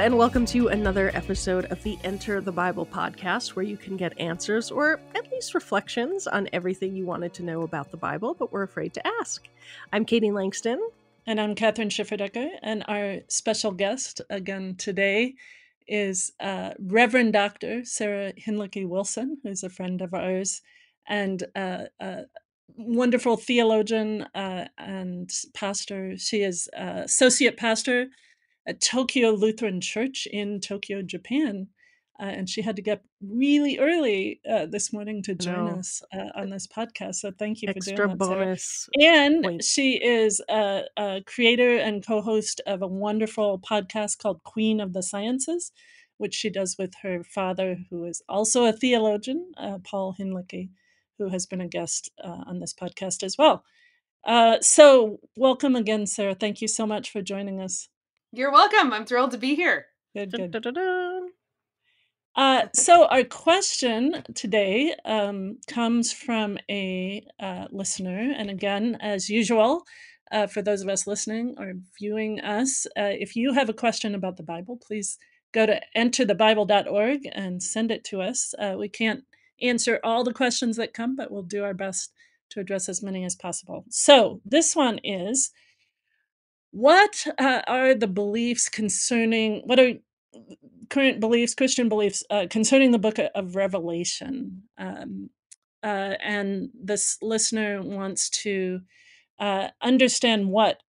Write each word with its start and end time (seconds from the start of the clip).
and 0.00 0.16
welcome 0.16 0.46
to 0.46 0.68
another 0.68 1.10
episode 1.12 1.66
of 1.66 1.82
the 1.82 1.98
Enter 2.04 2.40
the 2.40 2.50
Bible 2.50 2.86
podcast, 2.86 3.50
where 3.50 3.66
you 3.66 3.76
can 3.76 3.98
get 3.98 4.18
answers 4.18 4.70
or 4.70 4.98
at 5.14 5.30
least 5.30 5.52
reflections 5.52 6.26
on 6.26 6.48
everything 6.54 6.96
you 6.96 7.04
wanted 7.04 7.34
to 7.34 7.42
know 7.42 7.64
about 7.64 7.90
the 7.90 7.98
Bible, 7.98 8.32
but 8.32 8.50
were 8.50 8.62
afraid 8.62 8.94
to 8.94 9.06
ask. 9.20 9.46
I'm 9.92 10.06
Katie 10.06 10.30
Langston. 10.30 10.80
And 11.26 11.38
I'm 11.38 11.54
Catherine 11.54 11.90
Schifferdecker. 11.90 12.48
And 12.62 12.82
our 12.88 13.18
special 13.28 13.72
guest 13.72 14.22
again 14.30 14.76
today 14.76 15.34
is 15.86 16.32
uh, 16.40 16.70
Reverend 16.78 17.34
Dr. 17.34 17.84
Sarah 17.84 18.32
Hinlicky 18.32 18.88
Wilson, 18.88 19.36
who's 19.42 19.62
a 19.62 19.68
friend 19.68 20.00
of 20.00 20.14
ours 20.14 20.62
and 21.08 21.44
uh, 21.54 21.84
a 22.00 22.22
wonderful 22.74 23.36
theologian 23.36 24.22
uh, 24.34 24.64
and 24.78 25.30
pastor. 25.52 26.16
She 26.16 26.40
is 26.40 26.70
uh, 26.74 27.02
associate 27.04 27.58
pastor 27.58 28.06
Tokyo 28.82 29.30
Lutheran 29.30 29.80
Church 29.80 30.26
in 30.30 30.60
Tokyo, 30.60 31.02
Japan. 31.02 31.68
Uh, 32.20 32.24
and 32.24 32.50
she 32.50 32.60
had 32.60 32.76
to 32.76 32.82
get 32.82 33.02
really 33.22 33.78
early 33.78 34.40
uh, 34.48 34.66
this 34.66 34.92
morning 34.92 35.22
to 35.22 35.34
join 35.34 35.68
us 35.68 36.02
uh, 36.12 36.28
on 36.34 36.50
this 36.50 36.66
podcast. 36.66 37.14
So 37.14 37.32
thank 37.38 37.62
you 37.62 37.68
for 37.68 37.78
Extra 37.78 37.96
doing 37.96 38.18
that. 38.18 38.24
Sarah. 38.24 38.36
bonus. 38.36 38.88
And 39.00 39.42
point. 39.42 39.64
she 39.64 39.94
is 39.94 40.42
a, 40.50 40.82
a 40.98 41.22
creator 41.24 41.78
and 41.78 42.06
co 42.06 42.20
host 42.20 42.60
of 42.66 42.82
a 42.82 42.86
wonderful 42.86 43.58
podcast 43.58 44.18
called 44.18 44.44
Queen 44.44 44.80
of 44.80 44.92
the 44.92 45.02
Sciences, 45.02 45.72
which 46.18 46.34
she 46.34 46.50
does 46.50 46.76
with 46.78 46.92
her 47.02 47.24
father, 47.24 47.78
who 47.88 48.04
is 48.04 48.22
also 48.28 48.66
a 48.66 48.72
theologian, 48.74 49.52
uh, 49.56 49.78
Paul 49.82 50.14
Hinlicky, 50.20 50.68
who 51.16 51.30
has 51.30 51.46
been 51.46 51.62
a 51.62 51.68
guest 51.68 52.10
uh, 52.22 52.44
on 52.46 52.60
this 52.60 52.74
podcast 52.74 53.22
as 53.22 53.38
well. 53.38 53.64
Uh, 54.26 54.60
so, 54.60 55.20
welcome 55.36 55.74
again, 55.74 56.06
Sarah. 56.06 56.34
Thank 56.34 56.60
you 56.60 56.68
so 56.68 56.86
much 56.86 57.10
for 57.10 57.22
joining 57.22 57.62
us. 57.62 57.88
You're 58.32 58.52
welcome. 58.52 58.92
I'm 58.92 59.06
thrilled 59.06 59.32
to 59.32 59.38
be 59.38 59.56
here. 59.56 59.86
Good, 60.14 60.30
good. 60.30 60.52
dun, 60.52 60.62
dun, 60.62 60.74
dun. 60.74 61.28
Uh, 62.36 62.68
so 62.72 63.06
our 63.06 63.24
question 63.24 64.22
today 64.36 64.94
um, 65.04 65.58
comes 65.66 66.12
from 66.12 66.56
a 66.70 67.26
uh, 67.40 67.66
listener, 67.72 68.32
and 68.36 68.48
again, 68.48 68.96
as 69.00 69.28
usual, 69.28 69.82
uh, 70.30 70.46
for 70.46 70.62
those 70.62 70.80
of 70.80 70.88
us 70.88 71.08
listening 71.08 71.56
or 71.58 71.72
viewing 71.98 72.40
us, 72.40 72.86
uh, 72.96 73.10
if 73.18 73.34
you 73.34 73.52
have 73.52 73.68
a 73.68 73.74
question 73.74 74.14
about 74.14 74.36
the 74.36 74.44
Bible, 74.44 74.76
please 74.76 75.18
go 75.52 75.66
to 75.66 75.80
enterthebible.org 75.96 77.28
and 77.32 77.60
send 77.60 77.90
it 77.90 78.04
to 78.04 78.22
us. 78.22 78.54
Uh, 78.60 78.76
we 78.78 78.88
can't 78.88 79.24
answer 79.60 79.98
all 80.04 80.22
the 80.22 80.32
questions 80.32 80.76
that 80.76 80.94
come, 80.94 81.16
but 81.16 81.32
we'll 81.32 81.42
do 81.42 81.64
our 81.64 81.74
best 81.74 82.12
to 82.50 82.60
address 82.60 82.88
as 82.88 83.02
many 83.02 83.24
as 83.24 83.34
possible. 83.34 83.84
So 83.90 84.40
this 84.44 84.76
one 84.76 85.00
is. 85.02 85.50
What 86.72 87.26
uh, 87.38 87.62
are 87.66 87.94
the 87.94 88.06
beliefs 88.06 88.68
concerning 88.68 89.62
what 89.64 89.80
are 89.80 89.94
current 90.90 91.20
beliefs, 91.20 91.54
Christian 91.54 91.88
beliefs 91.88 92.22
uh, 92.30 92.46
concerning 92.50 92.90
the 92.90 92.98
book 92.98 93.16
of 93.34 93.56
Revelation. 93.56 94.64
Um, 94.76 95.30
uh, 95.82 96.12
and 96.22 96.68
this 96.74 97.16
listener 97.22 97.80
wants 97.82 98.28
to 98.28 98.80
uh, 99.38 99.68
understand 99.80 100.48
what 100.48 100.82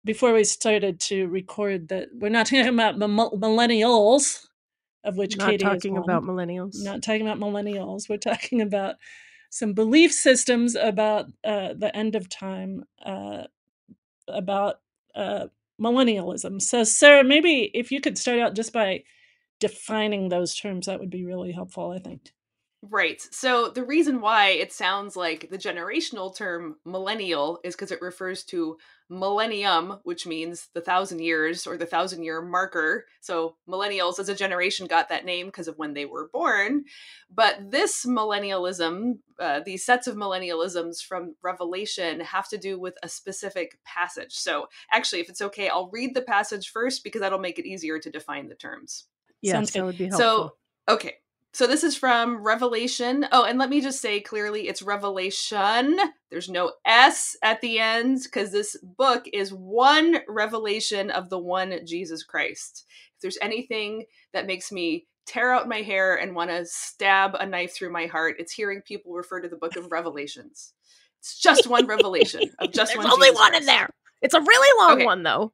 Before 0.06 0.34
we 0.34 0.44
started 0.46 1.00
to 1.02 1.28
record 1.28 1.90
that 1.90 2.10
we're 2.14 2.30
not 2.30 2.46
talking 2.48 2.68
about 2.68 3.00
the 3.00 3.08
millennials, 3.08 4.46
of 5.04 5.18
which 5.18 5.38
Not 5.38 5.50
Katie 5.50 5.66
talking 5.66 5.98
about 5.98 6.24
millennials. 6.24 6.84
not 6.84 7.04
talking 7.04 7.28
about 7.28 7.40
millennials. 7.40 8.08
We're 8.08 8.18
talking 8.18 8.62
about 8.62 8.96
some 9.50 9.74
belief 9.74 10.12
systems 10.12 10.76
about 10.76 11.26
uh, 11.44 11.74
the 11.78 11.92
end 11.96 12.16
of 12.16 12.30
time, 12.30 12.84
uh, 13.06 13.44
about 14.28 14.82
uh, 15.16 15.48
millennialism. 15.82 16.62
So, 16.62 16.84
Sarah, 16.84 17.24
maybe 17.24 17.72
if 17.74 17.92
you 17.92 18.02
could 18.02 18.18
start 18.18 18.40
out 18.40 18.56
just 18.56 18.74
by 18.74 19.04
defining 19.60 20.30
those 20.30 20.56
terms, 20.56 20.86
that 20.86 21.00
would 21.00 21.10
be 21.10 21.26
really 21.26 21.52
helpful, 21.52 21.92
I 21.92 22.00
think. 22.00 22.34
Right. 22.90 23.20
So 23.32 23.70
the 23.70 23.84
reason 23.84 24.22
why 24.22 24.50
it 24.50 24.72
sounds 24.72 25.16
like 25.16 25.50
the 25.50 25.58
generational 25.58 26.36
term 26.36 26.76
millennial 26.86 27.60
is 27.64 27.74
because 27.76 27.92
it 27.92 28.02
refers 28.02 28.44
to 28.46 28.78
millennium, 29.10 30.00
which 30.04 30.28
means 30.28 30.68
the 30.74 30.82
thousand 30.82 31.20
years 31.20 31.66
or 31.66 31.78
the 31.78 31.86
thousand 31.86 32.24
year 32.24 32.42
marker. 32.42 33.06
So 33.22 33.56
millennials 33.68 34.20
as 34.20 34.30
a 34.30 34.36
generation 34.36 34.86
got 34.86 35.10
that 35.10 35.26
name 35.26 35.48
because 35.48 35.68
of 35.68 35.78
when 35.78 35.94
they 35.94 36.06
were 36.06 36.30
born. 36.32 36.84
But 37.34 37.72
this 37.72 38.06
millennialism, 38.06 39.20
uh, 39.40 39.62
these 39.66 39.84
sets 39.84 40.06
of 40.06 40.16
millennialisms 40.16 41.04
from 41.04 41.36
Revelation 41.42 42.20
have 42.20 42.48
to 42.50 42.58
do 42.58 42.80
with 42.80 42.96
a 43.02 43.10
specific 43.10 43.80
passage. 43.84 44.34
So 44.34 44.68
actually, 44.92 45.22
if 45.22 45.30
it's 45.30 45.42
okay, 45.42 45.70
I'll 45.70 45.90
read 45.90 46.14
the 46.14 46.22
passage 46.22 46.70
first 46.70 47.04
because 47.04 47.22
that'll 47.22 47.40
make 47.40 47.58
it 47.58 47.66
easier 47.66 47.98
to 48.00 48.12
define 48.12 48.48
the 48.48 48.56
terms. 48.56 49.06
yes, 49.42 49.54
Sounds 49.54 49.72
that 49.72 49.86
would 49.86 49.98
be 49.98 50.06
helpful. 50.06 50.58
So, 50.88 50.94
okay. 50.94 51.16
So 51.56 51.68
this 51.68 51.86
is 51.86 51.96
from 51.96 52.44
Revelation. 52.44 53.26
Oh, 53.32 53.46
and 53.46 53.58
let 53.58 53.70
me 53.70 53.80
just 53.80 54.02
say 54.02 54.20
clearly 54.20 54.68
it's 54.68 54.82
Revelation. 54.82 55.98
There's 56.30 56.50
no 56.50 56.74
S 56.84 57.38
at 57.42 57.62
the 57.62 57.80
end 57.80 58.20
because 58.24 58.52
this 58.52 58.76
book 58.84 59.24
is 59.32 59.54
one 59.54 60.18
revelation 60.28 61.10
of 61.12 61.30
the 61.30 61.40
one 61.40 61.80
Jesus 61.86 62.24
Christ. 62.24 62.84
If 63.16 63.22
there's 63.22 63.38
anything 63.42 64.04
that 64.34 64.48
makes 64.48 64.70
me 64.70 65.08
tear 65.26 65.54
out 65.54 65.70
my 65.70 65.82
hair 65.82 66.18
and 66.18 66.36
want 66.36 66.50
to 66.50 66.66
stab 66.66 67.36
a 67.36 67.46
knife 67.46 67.74
through 67.74 67.94
my 67.94 68.08
heart, 68.08 68.36
it's 68.38 68.52
hearing 68.52 68.82
people 68.82 69.14
refer 69.14 69.40
to 69.40 69.48
the 69.48 69.56
book 69.56 69.78
of 69.78 69.90
Revelations. 69.94 70.74
It's 71.22 71.40
just 71.40 71.68
one 71.68 71.88
revelation 71.88 72.52
of 72.60 72.72
just 72.74 72.94
There's 72.94 72.98
one. 72.98 73.14
only 73.14 73.28
Jesus 73.28 73.40
one 73.40 73.56
in 73.56 73.66
there. 73.66 73.90
It's 74.22 74.34
a 74.34 74.42
really 74.42 74.78
long 74.84 74.96
Okay. 74.96 75.06
one, 75.06 75.24
though. 75.24 75.54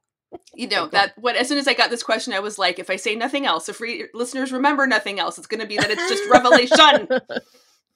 You 0.54 0.68
know 0.68 0.68
Okay, 0.68 0.76
go 0.78 0.84
on. 0.84 0.90
that 0.92 1.14
when 1.18 1.36
as 1.36 1.48
soon 1.48 1.58
as 1.58 1.68
I 1.68 1.74
got 1.74 1.90
this 1.90 2.04
question, 2.04 2.34
I 2.34 2.40
was 2.40 2.58
like, 2.58 2.80
if 2.80 2.90
I 2.90 2.96
say 2.96 3.16
nothing 3.16 3.46
else, 3.46 3.70
if 3.70 3.80
re- 3.82 4.08
listeners 4.14 4.52
remember 4.52 4.88
nothing 4.88 5.20
else, 5.20 5.38
it's 5.38 5.48
going 5.48 5.62
to 5.62 5.68
be 5.68 5.78
that 5.78 5.92
it's 5.92 6.10
just 6.10 6.30
revelation. 6.30 7.08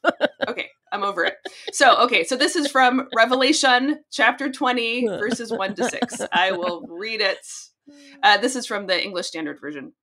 okay, 0.47 0.69
I'm 0.91 1.03
over 1.03 1.23
it. 1.25 1.35
So, 1.71 2.03
okay, 2.03 2.23
so 2.23 2.35
this 2.35 2.55
is 2.55 2.69
from 2.69 3.07
Revelation 3.15 3.99
chapter 4.11 4.51
20, 4.51 5.07
verses 5.07 5.51
1 5.51 5.75
to 5.75 5.89
6. 5.89 6.21
I 6.31 6.51
will 6.51 6.85
read 6.87 7.21
it. 7.21 7.45
Uh, 8.23 8.37
this 8.37 8.55
is 8.55 8.65
from 8.65 8.87
the 8.87 9.01
English 9.01 9.27
Standard 9.27 9.59
Version. 9.59 9.93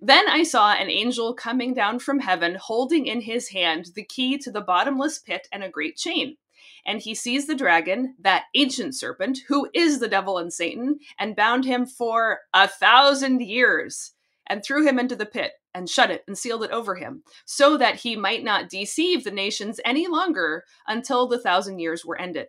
Then 0.00 0.28
I 0.28 0.42
saw 0.42 0.72
an 0.72 0.90
angel 0.90 1.34
coming 1.34 1.74
down 1.74 1.98
from 1.98 2.20
heaven, 2.20 2.54
holding 2.54 3.06
in 3.06 3.22
his 3.22 3.48
hand 3.48 3.86
the 3.94 4.04
key 4.04 4.38
to 4.38 4.50
the 4.50 4.60
bottomless 4.60 5.18
pit 5.18 5.48
and 5.52 5.64
a 5.64 5.68
great 5.68 5.96
chain. 5.96 6.36
And 6.86 7.00
he 7.00 7.14
seized 7.14 7.48
the 7.48 7.54
dragon, 7.54 8.14
that 8.20 8.44
ancient 8.54 8.94
serpent, 8.94 9.40
who 9.48 9.68
is 9.74 9.98
the 9.98 10.08
devil 10.08 10.38
and 10.38 10.52
Satan, 10.52 10.98
and 11.18 11.36
bound 11.36 11.64
him 11.64 11.86
for 11.86 12.40
a 12.54 12.66
thousand 12.66 13.42
years, 13.42 14.12
and 14.46 14.62
threw 14.62 14.86
him 14.86 14.98
into 14.98 15.16
the 15.16 15.26
pit, 15.26 15.52
and 15.74 15.88
shut 15.88 16.10
it, 16.10 16.24
and 16.26 16.36
sealed 16.36 16.64
it 16.64 16.70
over 16.70 16.94
him, 16.94 17.22
so 17.44 17.76
that 17.76 17.96
he 17.96 18.16
might 18.16 18.42
not 18.42 18.68
deceive 18.68 19.24
the 19.24 19.30
nations 19.30 19.80
any 19.84 20.06
longer 20.06 20.64
until 20.86 21.26
the 21.26 21.38
thousand 21.38 21.78
years 21.78 22.04
were 22.04 22.20
ended. 22.20 22.48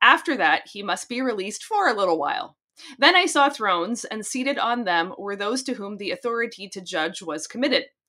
After 0.00 0.36
that, 0.36 0.68
he 0.68 0.82
must 0.82 1.08
be 1.08 1.20
released 1.20 1.64
for 1.64 1.88
a 1.88 1.94
little 1.94 2.18
while. 2.18 2.56
Then 2.98 3.16
I 3.16 3.26
saw 3.26 3.48
thrones, 3.48 4.04
and 4.04 4.24
seated 4.24 4.58
on 4.58 4.84
them 4.84 5.14
were 5.18 5.36
those 5.36 5.62
to 5.64 5.74
whom 5.74 5.96
the 5.96 6.10
authority 6.10 6.68
to 6.68 6.80
judge 6.80 7.22
was 7.22 7.46
committed. 7.46 7.86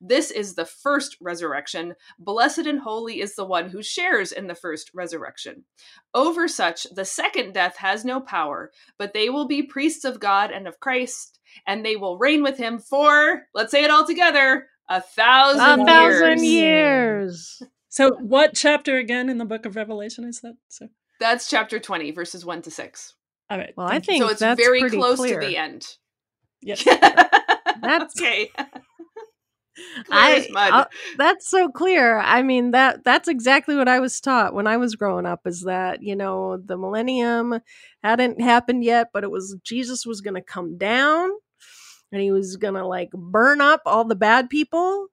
This 0.00 0.30
is 0.30 0.54
the 0.54 0.64
first 0.64 1.16
resurrection. 1.20 1.94
Blessed 2.18 2.58
and 2.66 2.80
holy 2.80 3.20
is 3.20 3.34
the 3.34 3.44
one 3.44 3.68
who 3.70 3.82
shares 3.82 4.32
in 4.32 4.46
the 4.46 4.54
first 4.54 4.90
resurrection. 4.94 5.64
Over 6.14 6.48
such, 6.48 6.86
the 6.94 7.04
second 7.04 7.52
death 7.54 7.76
has 7.78 8.04
no 8.04 8.20
power, 8.20 8.70
but 8.98 9.12
they 9.14 9.28
will 9.30 9.46
be 9.46 9.62
priests 9.62 10.04
of 10.04 10.20
God 10.20 10.50
and 10.50 10.66
of 10.68 10.80
Christ, 10.80 11.38
and 11.66 11.84
they 11.84 11.96
will 11.96 12.18
reign 12.18 12.42
with 12.42 12.56
him 12.58 12.78
for, 12.78 13.42
let's 13.54 13.70
say 13.70 13.84
it 13.84 13.90
all 13.90 14.06
together, 14.06 14.66
a 14.88 15.00
thousand, 15.00 15.80
A 15.80 15.84
thousand 15.84 16.44
years. 16.44 17.58
years. 17.58 17.62
So, 17.90 18.10
what 18.20 18.54
chapter 18.54 18.96
again 18.96 19.28
in 19.28 19.38
the 19.38 19.44
book 19.44 19.66
of 19.66 19.76
Revelation 19.76 20.24
is 20.24 20.40
that? 20.42 20.54
So, 20.68 20.88
That's 21.20 21.48
chapter 21.48 21.78
20, 21.78 22.10
verses 22.12 22.44
1 22.44 22.62
to 22.62 22.70
6. 22.70 23.14
all 23.50 23.58
right. 23.58 23.72
Well, 23.76 23.86
I 23.88 23.98
think 23.98 24.22
so 24.22 24.28
it's 24.28 24.40
that's 24.40 24.60
very 24.60 24.88
close 24.90 25.16
clear. 25.18 25.40
to 25.40 25.46
the 25.46 25.56
end. 25.56 25.86
Yes. 26.60 26.82
That's 27.80 28.20
okay. 28.20 28.50
I, 30.10 30.86
that's 31.16 31.48
so 31.48 31.68
clear. 31.68 32.18
I 32.18 32.42
mean 32.42 32.72
that 32.72 33.04
that's 33.04 33.28
exactly 33.28 33.76
what 33.76 33.88
I 33.88 34.00
was 34.00 34.20
taught 34.20 34.54
when 34.54 34.66
I 34.66 34.76
was 34.76 34.96
growing 34.96 35.26
up 35.26 35.46
is 35.46 35.62
that, 35.62 36.02
you 36.02 36.16
know, 36.16 36.56
the 36.56 36.76
millennium 36.76 37.60
hadn't 38.02 38.40
happened 38.40 38.84
yet, 38.84 39.08
but 39.12 39.24
it 39.24 39.30
was 39.30 39.56
Jesus 39.62 40.06
was 40.06 40.20
going 40.20 40.34
to 40.34 40.42
come 40.42 40.78
down 40.78 41.30
and 42.12 42.22
he 42.22 42.30
was 42.30 42.56
going 42.56 42.74
to 42.74 42.86
like 42.86 43.10
burn 43.12 43.60
up 43.60 43.82
all 43.86 44.04
the 44.04 44.16
bad 44.16 44.48
people 44.48 45.08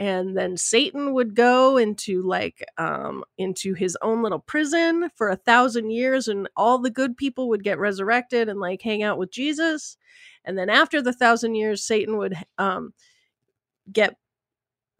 and 0.00 0.34
then 0.34 0.56
Satan 0.56 1.12
would 1.12 1.34
go 1.34 1.76
into 1.76 2.22
like 2.22 2.64
um 2.78 3.22
into 3.36 3.74
his 3.74 3.96
own 4.02 4.22
little 4.22 4.38
prison 4.38 5.10
for 5.14 5.28
a 5.28 5.36
thousand 5.36 5.90
years 5.90 6.26
and 6.26 6.48
all 6.56 6.78
the 6.78 6.90
good 6.90 7.16
people 7.16 7.48
would 7.50 7.62
get 7.62 7.78
resurrected 7.78 8.48
and 8.48 8.58
like 8.58 8.82
hang 8.82 9.02
out 9.02 9.18
with 9.18 9.30
Jesus 9.30 9.96
and 10.44 10.56
then 10.56 10.70
after 10.70 11.02
the 11.02 11.12
thousand 11.12 11.54
years 11.54 11.84
Satan 11.84 12.16
would 12.16 12.34
um 12.58 12.94
get 13.92 14.16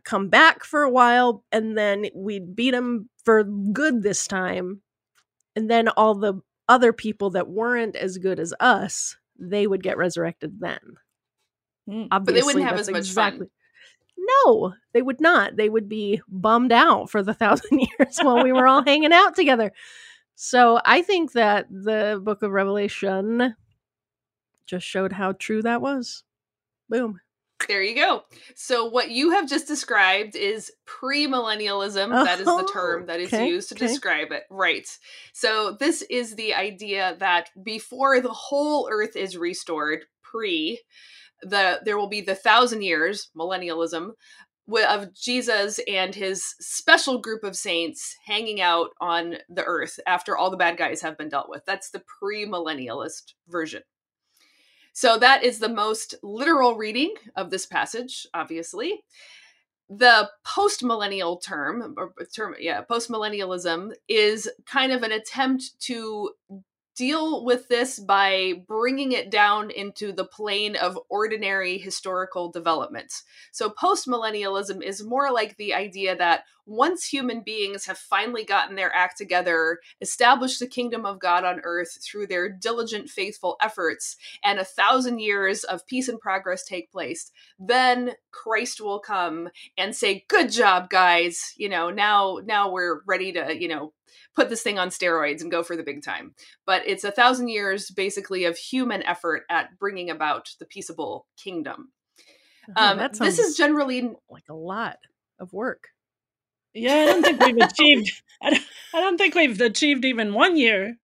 come 0.05 0.29
back 0.29 0.65
for 0.65 0.83
a 0.83 0.91
while 0.91 1.45
and 1.53 1.77
then 1.77 2.07
we'd 2.15 2.55
beat 2.57 2.75
him 2.75 3.09
for 3.25 3.45
good 3.45 4.03
this 4.03 4.27
time 4.27 4.81
and 5.55 5.71
then 5.71 5.89
all 5.89 6.15
the 6.15 6.41
other 6.69 6.93
people 6.93 7.31
that 7.31 7.49
weren't 7.49 7.97
as 7.97 8.19
good 8.19 8.41
as 8.41 8.55
us 8.61 9.17
they 9.39 9.67
would 9.67 9.83
get 9.83 9.97
resurrected 9.97 10.61
then. 10.61 10.79
Mm. 11.89 12.09
But 12.11 12.27
they 12.27 12.43
wouldn't 12.43 12.65
have 12.65 12.79
as 12.79 12.91
much 12.91 12.99
exactly- 12.99 13.47
fun. 13.47 13.51
no 14.45 14.75
they 14.93 15.03
would 15.03 15.21
not. 15.21 15.57
They 15.57 15.69
would 15.69 15.89
be 15.89 16.21
bummed 16.29 16.73
out 16.73 17.11
for 17.11 17.23
the 17.23 17.35
thousand 17.43 17.81
years 17.81 18.19
while 18.21 18.43
we 18.45 18.53
were 18.53 18.67
all 18.67 18.85
hanging 18.85 19.13
out 19.13 19.35
together. 19.35 19.73
So 20.35 20.81
i 20.85 21.03
think 21.03 21.33
that 21.33 21.67
the 21.71 22.21
book 22.23 22.43
of 22.43 22.51
revelation 22.51 23.55
just 24.67 24.87
showed 24.87 25.13
how 25.13 25.33
true 25.33 25.63
that 25.63 25.83
was. 25.83 26.23
Boom 26.89 27.21
There 27.69 27.83
you 27.83 27.95
go. 27.95 28.23
So 28.55 28.87
what 28.87 29.11
you 29.11 29.31
have 29.31 29.49
just 29.49 29.69
described 29.69 30.35
is 30.35 30.73
premillennialism. 30.87 32.11
that 32.25 32.41
is 32.41 32.47
the 32.47 32.71
term 32.73 33.03
Oh, 33.03 33.07
that 33.07 33.21
is 33.21 33.33
okay, 33.33 33.49
used 33.49 33.69
to 33.71 33.75
okay. 33.75 33.87
describe 33.87 34.33
it. 34.33 34.45
Right. 34.51 34.89
So 35.33 35.77
this 35.79 36.03
is 36.03 36.35
the 36.35 36.55
idea 36.55 37.17
that 37.21 37.51
before 37.63 38.21
the 38.21 38.33
whole 38.33 38.89
earth 38.91 39.17
is 39.17 39.37
restored, 39.37 40.05
pre 40.23 40.81
the 41.43 41.81
there 41.85 41.97
will 41.99 42.09
be 42.09 42.21
the 42.21 42.35
thousand 42.35 42.83
years 42.83 43.31
millennialism 43.37 44.11
of 44.89 45.15
Jesus 45.15 45.81
and 45.89 46.15
his 46.15 46.45
special 46.61 47.19
group 47.19 47.43
of 47.43 47.57
saints 47.57 48.17
hanging 48.25 48.61
out 48.61 48.91
on 49.01 49.37
the 49.49 49.65
earth 49.65 49.99
after 50.07 50.37
all 50.37 50.51
the 50.51 50.57
bad 50.57 50.77
guys 50.77 51.01
have 51.01 51.19
been 51.19 51.29
dealt 51.29 51.49
with. 51.49 51.65
That's 51.67 51.91
the 51.91 52.03
premillennialist 52.23 53.35
version. 53.49 53.83
So 54.93 55.19
that 55.19 55.45
is 55.45 55.59
the 55.59 55.69
most 55.69 56.15
literal 56.23 56.77
reading 56.77 57.15
of 57.37 57.51
this 57.51 57.67
passage, 57.67 58.27
obviously. 58.35 59.03
The 59.89 60.31
post-millennial 60.45 61.39
term, 61.39 61.95
or 61.97 62.13
term, 62.35 62.55
yeah, 62.61 62.81
post-millennialism 62.83 63.93
is 64.09 64.49
kind 64.67 64.93
of 64.93 65.03
an 65.03 65.13
attempt 65.13 65.81
to 65.81 66.31
deal 66.97 67.45
with 67.45 67.69
this 67.69 67.99
by 67.99 68.55
bringing 68.67 69.13
it 69.13 69.31
down 69.31 69.71
into 69.71 70.13
the 70.13 70.25
plane 70.25 70.77
of 70.77 70.99
ordinary 71.09 71.79
historical 71.79 72.51
development. 72.51 73.13
So 73.53 73.71
post-millennialism 73.71 74.83
is 74.83 75.05
more 75.05 75.31
like 75.33 75.57
the 75.57 75.73
idea 75.75 76.17
that 76.17 76.45
once 76.67 77.05
human 77.05 77.41
beings 77.41 77.87
have 77.87 77.99
finally 77.99 78.45
gotten 78.45 78.77
their 78.77 78.95
act 78.95 79.19
together, 79.19 79.81
established 80.01 80.61
the 80.61 80.67
kingdom 80.67 81.05
of 81.05 81.19
God 81.19 81.45
on 81.45 81.61
earth 81.65 81.99
through 82.05 82.27
their 82.29 82.49
diligent, 82.49 83.09
faithful 83.09 83.57
efforts, 83.61 84.17
and 84.45 84.59
a 84.59 84.65
thousand 84.65 85.19
years 85.19 85.65
of 85.65 85.87
peace 85.87 86.07
and 86.09 86.21
progress 86.21 86.65
take 86.65 86.93
place, 86.93 87.33
then 87.59 88.13
Christ 88.31 88.81
will 88.81 89.01
come 89.01 89.49
and 89.77 89.97
say, 89.97 90.25
"Good 90.29 90.53
job, 90.53 90.91
guys. 90.91 91.55
You 91.57 91.69
know, 91.69 91.91
now 91.91 92.39
now 92.45 92.71
we're 92.71 93.01
ready 93.05 93.33
to, 93.33 93.59
you 93.59 93.67
know, 93.69 93.93
put 94.35 94.49
this 94.49 94.63
thing 94.63 94.79
on 94.79 94.89
steroids 94.89 95.41
and 95.43 95.51
go 95.51 95.63
for 95.63 95.77
the 95.77 95.83
big 95.83 96.03
time." 96.03 96.35
But 96.67 96.83
it's 96.87 97.05
a 97.05 97.11
thousand 97.11 97.49
years 97.49 97.91
basically 97.91 98.45
of 98.45 98.57
human 98.57 99.03
effort 99.05 99.43
at 99.51 99.79
bringing 99.79 100.11
about 100.11 100.51
the 100.59 100.67
peaceable 100.67 101.27
kingdom. 101.37 101.93
Oh, 102.77 102.99
Um, 103.01 103.09
this 103.19 103.39
is 103.39 103.57
generally 103.57 104.11
like 104.29 104.49
a 104.49 104.55
lot 104.55 104.99
of 105.39 105.53
work 105.53 105.89
Yeah, 106.75 106.95
I 106.95 107.07
don't 107.07 107.23
think 107.23 107.41
we've 107.41 107.57
achieved. 107.57 108.13
I 108.43 108.51
don't, 108.51 108.65
I 108.95 109.01
don't 109.01 109.19
think 109.19 109.35
we've 109.35 109.61
achieved 109.61 110.05
even 110.05 110.35
one 110.35 110.57
year 110.57 110.97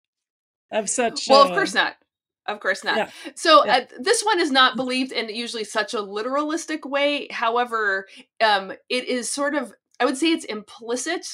of 0.70 0.90
such. 0.90 1.28
well, 1.28 1.42
of 1.42 1.50
uh, 1.52 1.54
course 1.54 1.74
not. 1.74 1.94
Of 2.46 2.60
course 2.60 2.84
not. 2.84 2.96
yeah. 2.96 3.10
So 3.34 3.64
Yeah. 3.64 3.76
uh, 3.78 3.86
this 3.98 4.22
one 4.22 4.40
is 4.40 4.50
not 4.50 4.76
believed 4.76 5.12
in 5.12 5.30
usually 5.34 5.64
such 5.64 5.94
a 5.94 5.98
literalistic 5.98 6.88
way. 6.88 7.28
However, 7.30 8.06
um, 8.42 8.72
it 8.90 9.04
is 9.08 9.30
sort 9.30 9.54
of 9.54 9.72
I 10.00 10.04
would 10.04 10.18
say 10.18 10.32
it's 10.32 10.44
implicit 10.44 11.26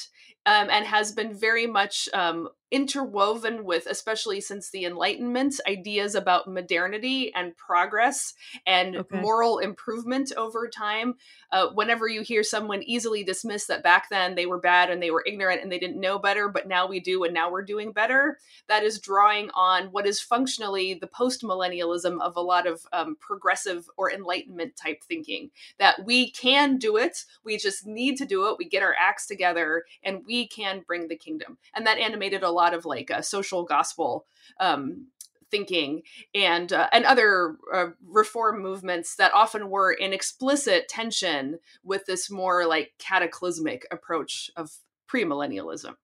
um, 0.45 0.69
and 0.69 0.85
has 0.85 1.11
been 1.11 1.33
very 1.33 1.67
much 1.67 2.09
um, 2.13 2.49
interwoven 2.71 3.65
with, 3.65 3.85
especially 3.85 4.41
since 4.41 4.69
the 4.69 4.85
Enlightenment, 4.85 5.59
ideas 5.67 6.15
about 6.15 6.47
modernity 6.47 7.33
and 7.33 7.55
progress 7.57 8.33
and 8.65 8.95
Okay. 8.95 9.21
moral 9.21 9.59
improvement 9.59 10.31
over 10.37 10.67
time. 10.67 11.15
Uh, 11.51 11.67
whenever 11.73 12.07
you 12.07 12.21
hear 12.21 12.43
someone 12.43 12.81
easily 12.83 13.23
dismiss 13.23 13.65
that 13.67 13.83
back 13.83 14.07
then 14.09 14.35
they 14.35 14.45
were 14.45 14.59
bad 14.59 14.89
and 14.89 15.03
they 15.03 15.11
were 15.11 15.23
ignorant 15.25 15.61
and 15.61 15.71
they 15.71 15.79
didn't 15.79 15.99
know 15.99 16.17
better, 16.17 16.47
but 16.47 16.67
now 16.67 16.87
we 16.87 16.99
do 16.99 17.23
and 17.23 17.33
now 17.33 17.51
we're 17.51 17.61
doing 17.61 17.91
better, 17.91 18.37
that 18.67 18.83
is 18.83 18.99
drawing 18.99 19.49
on 19.53 19.87
what 19.87 20.07
is 20.07 20.21
functionally 20.21 20.93
the 20.93 21.07
post 21.07 21.41
millennialism 21.43 22.21
of 22.21 22.35
a 22.37 22.41
lot 22.41 22.67
of 22.67 22.85
um, 22.93 23.15
progressive 23.19 23.89
or 23.97 24.11
enlightenment 24.11 24.75
type 24.75 25.03
thinking 25.03 25.49
that 25.77 26.05
we 26.05 26.31
can 26.31 26.77
do 26.77 26.97
it 26.97 27.25
we 27.43 27.57
just 27.57 27.85
need 27.85 28.15
to 28.17 28.25
do 28.25 28.47
it 28.47 28.55
we 28.57 28.65
get 28.65 28.83
our 28.83 28.95
acts 28.99 29.27
together 29.27 29.83
and 30.03 30.25
we 30.25 30.47
can 30.47 30.83
bring 30.85 31.07
the 31.07 31.15
kingdom 31.15 31.57
and 31.75 31.85
that 31.85 31.97
animated 31.97 32.43
a 32.43 32.49
lot 32.49 32.60
of 32.73 32.85
like 32.85 33.11
uh, 33.11 33.21
social 33.21 33.63
gospel 33.63 34.25
um, 34.59 35.07
thinking 35.49 36.01
and 36.33 36.71
uh, 36.71 36.87
and 36.93 37.05
other 37.05 37.57
uh, 37.73 37.87
reform 38.07 38.61
movements 38.61 39.15
that 39.15 39.33
often 39.33 39.69
were 39.69 39.91
in 39.91 40.13
explicit 40.13 40.87
tension 40.87 41.59
with 41.83 42.05
this 42.05 42.31
more 42.31 42.65
like 42.65 42.93
cataclysmic 42.97 43.85
approach 43.91 44.49
of 44.55 44.71
premillennialism 45.11 45.95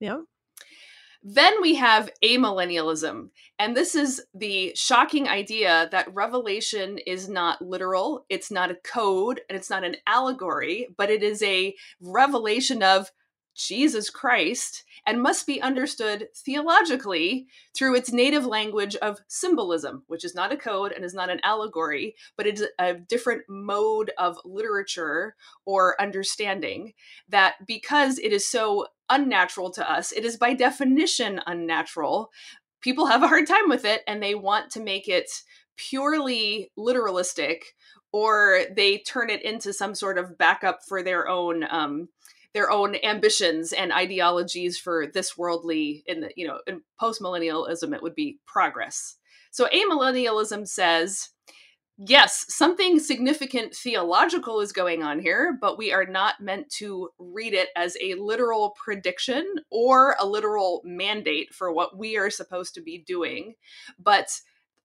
yeah 0.00 0.20
then 1.26 1.62
we 1.62 1.76
have 1.76 2.10
amillennialism. 2.22 3.30
And 3.58 3.74
this 3.74 3.94
is 3.94 4.22
the 4.34 4.72
shocking 4.76 5.26
idea 5.26 5.88
that 5.90 6.12
revelation 6.14 6.98
is 6.98 7.30
not 7.30 7.62
literal, 7.62 8.26
it's 8.28 8.50
not 8.50 8.70
a 8.70 8.74
code, 8.74 9.40
and 9.48 9.56
it's 9.56 9.70
not 9.70 9.84
an 9.84 9.96
allegory, 10.06 10.88
but 10.98 11.08
it 11.08 11.22
is 11.22 11.42
a 11.42 11.74
revelation 11.98 12.82
of 12.82 13.10
Jesus 13.54 14.10
Christ 14.10 14.84
and 15.06 15.22
must 15.22 15.46
be 15.46 15.60
understood 15.60 16.28
theologically 16.34 17.46
through 17.74 17.94
its 17.94 18.12
native 18.12 18.46
language 18.46 18.96
of 18.96 19.20
symbolism, 19.28 20.02
which 20.06 20.24
is 20.24 20.34
not 20.34 20.52
a 20.52 20.56
code 20.56 20.92
and 20.92 21.04
is 21.04 21.14
not 21.14 21.30
an 21.30 21.40
allegory, 21.42 22.14
but 22.36 22.46
it's 22.46 22.62
a 22.78 22.94
different 22.94 23.42
mode 23.48 24.10
of 24.18 24.38
literature 24.44 25.36
or 25.64 26.00
understanding 26.00 26.92
that 27.28 27.54
because 27.66 28.18
it 28.18 28.32
is 28.32 28.46
so 28.46 28.86
unnatural 29.08 29.70
to 29.70 29.90
us, 29.90 30.12
it 30.12 30.24
is 30.24 30.36
by 30.36 30.54
definition 30.54 31.40
unnatural. 31.46 32.30
People 32.80 33.06
have 33.06 33.22
a 33.22 33.28
hard 33.28 33.46
time 33.46 33.68
with 33.68 33.84
it 33.84 34.02
and 34.06 34.22
they 34.22 34.34
want 34.34 34.70
to 34.70 34.80
make 34.80 35.08
it 35.08 35.30
purely 35.76 36.70
literalistic 36.78 37.62
or 38.12 38.60
they 38.76 38.98
turn 38.98 39.28
it 39.28 39.42
into 39.42 39.72
some 39.72 39.94
sort 39.94 40.18
of 40.18 40.38
backup 40.38 40.80
for 40.86 41.02
their 41.02 41.28
own 41.28 41.64
um, 41.68 42.08
their 42.54 42.70
own 42.70 42.96
ambitions 43.02 43.72
and 43.72 43.92
ideologies 43.92 44.78
for 44.78 45.06
this 45.12 45.36
worldly 45.36 46.04
in 46.06 46.20
the 46.20 46.30
you 46.36 46.46
know 46.46 46.60
in 46.66 46.80
post-millennialism 46.98 47.94
it 47.94 48.02
would 48.02 48.14
be 48.14 48.38
progress. 48.46 49.16
So 49.50 49.66
amillennialism 49.66 50.66
says 50.66 51.30
yes 51.96 52.44
something 52.48 52.98
significant 52.98 53.72
theological 53.74 54.60
is 54.60 54.72
going 54.72 55.04
on 55.04 55.20
here 55.20 55.56
but 55.60 55.78
we 55.78 55.92
are 55.92 56.04
not 56.06 56.40
meant 56.40 56.68
to 56.68 57.08
read 57.18 57.54
it 57.54 57.68
as 57.76 57.96
a 58.02 58.14
literal 58.14 58.74
prediction 58.82 59.46
or 59.70 60.16
a 60.18 60.26
literal 60.26 60.80
mandate 60.84 61.54
for 61.54 61.72
what 61.72 61.96
we 61.96 62.16
are 62.16 62.30
supposed 62.30 62.74
to 62.74 62.82
be 62.82 62.98
doing. 62.98 63.54
But 63.96 64.28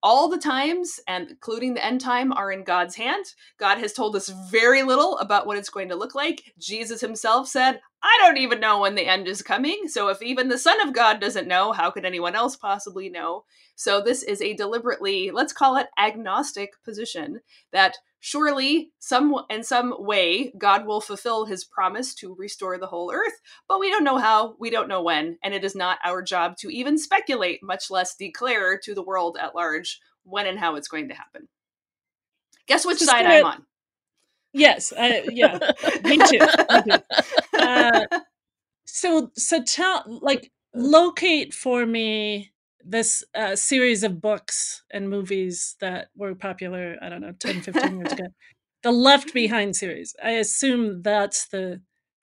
all 0.01 0.29
the 0.29 0.37
times 0.37 0.99
and 1.07 1.29
including 1.29 1.73
the 1.73 1.85
end 1.85 2.01
time 2.01 2.31
are 2.33 2.51
in 2.51 2.63
God's 2.63 2.95
hand. 2.95 3.25
God 3.57 3.77
has 3.79 3.93
told 3.93 4.15
us 4.15 4.29
very 4.49 4.83
little 4.83 5.17
about 5.17 5.45
what 5.45 5.57
it's 5.57 5.69
going 5.69 5.89
to 5.89 5.95
look 5.95 6.15
like. 6.15 6.53
Jesus 6.57 7.01
himself 7.01 7.47
said, 7.47 7.81
I 8.01 8.17
don't 8.21 8.37
even 8.37 8.59
know 8.59 8.79
when 8.79 8.95
the 8.95 9.07
end 9.07 9.27
is 9.27 9.41
coming. 9.41 9.87
So 9.87 10.07
if 10.07 10.21
even 10.21 10.47
the 10.47 10.57
Son 10.57 10.79
of 10.87 10.93
God 10.93 11.19
doesn't 11.19 11.47
know, 11.47 11.73
how 11.73 11.91
could 11.91 12.05
anyone 12.05 12.35
else 12.35 12.55
possibly 12.55 13.09
know? 13.09 13.43
So 13.75 14.01
this 14.01 14.23
is 14.23 14.41
a 14.41 14.55
deliberately, 14.55 15.31
let's 15.31 15.53
call 15.53 15.75
it 15.75 15.87
agnostic 15.97 16.71
position 16.83 17.41
that 17.73 17.97
surely 18.19 18.91
some 18.99 19.33
in 19.49 19.63
some 19.63 19.95
way 19.99 20.51
God 20.57 20.85
will 20.85 21.01
fulfill 21.01 21.45
his 21.45 21.63
promise 21.63 22.13
to 22.15 22.35
restore 22.35 22.77
the 22.77 22.87
whole 22.87 23.11
earth, 23.13 23.39
but 23.67 23.79
we 23.79 23.89
don't 23.89 24.03
know 24.03 24.17
how, 24.17 24.55
we 24.59 24.69
don't 24.69 24.87
know 24.89 25.01
when, 25.01 25.37
and 25.43 25.53
it 25.53 25.63
is 25.63 25.75
not 25.75 25.99
our 26.03 26.21
job 26.21 26.57
to 26.57 26.69
even 26.69 26.97
speculate, 26.97 27.63
much 27.63 27.89
less 27.89 28.15
declare 28.15 28.77
to 28.79 28.93
the 28.93 29.03
world 29.03 29.37
at 29.41 29.55
large 29.55 29.99
when 30.23 30.45
and 30.47 30.59
how 30.59 30.75
it's 30.75 30.87
going 30.89 31.07
to 31.07 31.15
happen. 31.15 31.47
Guess 32.67 32.85
which 32.85 32.99
Just 32.99 33.09
side 33.09 33.23
gonna- 33.23 33.35
I'm 33.35 33.45
on? 33.45 33.65
yes, 34.53 34.93
I, 34.97 35.23
yeah, 35.31 35.57
me 36.03 36.17
too. 36.17 36.39
Me 36.39 36.81
too. 36.83 37.03
Uh, 37.57 38.05
so, 38.85 39.31
so 39.35 39.63
tell, 39.63 40.03
like, 40.21 40.51
locate 40.75 41.53
for 41.53 41.85
me 41.85 42.51
this 42.83 43.23
uh, 43.35 43.55
series 43.55 44.03
of 44.03 44.21
books 44.21 44.83
and 44.91 45.09
movies 45.09 45.75
that 45.81 46.09
were 46.15 46.35
popular, 46.35 46.97
I 47.01 47.09
don't 47.09 47.21
know, 47.21 47.33
10, 47.39 47.61
15 47.61 47.97
years 47.97 48.11
ago. 48.13 48.27
The 48.83 48.91
Left 48.91 49.33
Behind 49.33 49.75
series. 49.75 50.15
I 50.23 50.31
assume 50.31 51.01
that's 51.01 51.49
the 51.49 51.81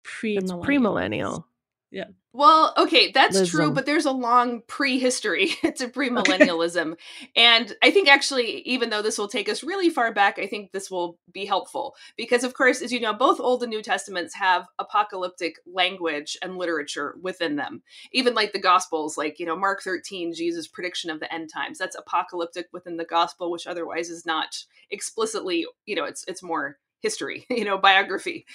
pre 0.03 0.37
It's 0.37 0.51
premillennial. 0.51 1.43
Yeah. 1.89 2.05
Well, 2.33 2.73
okay, 2.77 3.11
that's 3.11 3.49
true, 3.49 3.71
but 3.71 3.87
there's 3.87 4.05
a 4.05 4.11
long 4.11 4.61
pre-history 4.67 5.47
to 5.63 5.87
premillennialism. 5.87 6.95
And 7.35 7.75
I 7.81 7.89
think 7.89 8.09
actually, 8.09 8.61
even 8.61 8.91
though 8.91 9.01
this 9.01 9.17
will 9.17 9.29
take 9.29 9.49
us 9.49 9.63
really 9.63 9.89
far 9.89 10.13
back, 10.13 10.37
I 10.37 10.45
think 10.45 10.71
this 10.71 10.91
will 10.91 11.17
be 11.31 11.45
helpful. 11.45 11.95
Because 12.15 12.43
of 12.43 12.53
course, 12.53 12.81
as 12.83 12.91
you 12.91 12.99
know, 12.99 13.13
both 13.13 13.39
Old 13.39 13.63
and 13.63 13.71
New 13.71 13.81
Testaments 13.81 14.35
have 14.35 14.67
apocalyptic 14.77 15.55
language 15.65 16.37
and 16.43 16.57
literature 16.57 17.15
within 17.21 17.55
them. 17.55 17.81
Even 18.11 18.35
like 18.35 18.51
the 18.51 18.59
Gospels, 18.59 19.17
like, 19.17 19.39
you 19.39 19.45
know, 19.45 19.55
Mark 19.55 19.81
13, 19.81 20.33
Jesus' 20.33 20.67
prediction 20.67 21.09
of 21.09 21.19
the 21.19 21.33
end 21.33 21.49
times. 21.51 21.79
That's 21.79 21.95
apocalyptic 21.95 22.67
within 22.71 22.97
the 22.97 23.05
gospel, 23.05 23.49
which 23.49 23.65
otherwise 23.65 24.09
is 24.09 24.25
not 24.25 24.63
explicitly, 24.91 25.65
you 25.85 25.95
know, 25.95 26.03
it's 26.03 26.23
it's 26.27 26.43
more 26.43 26.77
history, 27.01 27.45
you 27.49 27.65
know, 27.65 27.77
biography, 27.77 28.45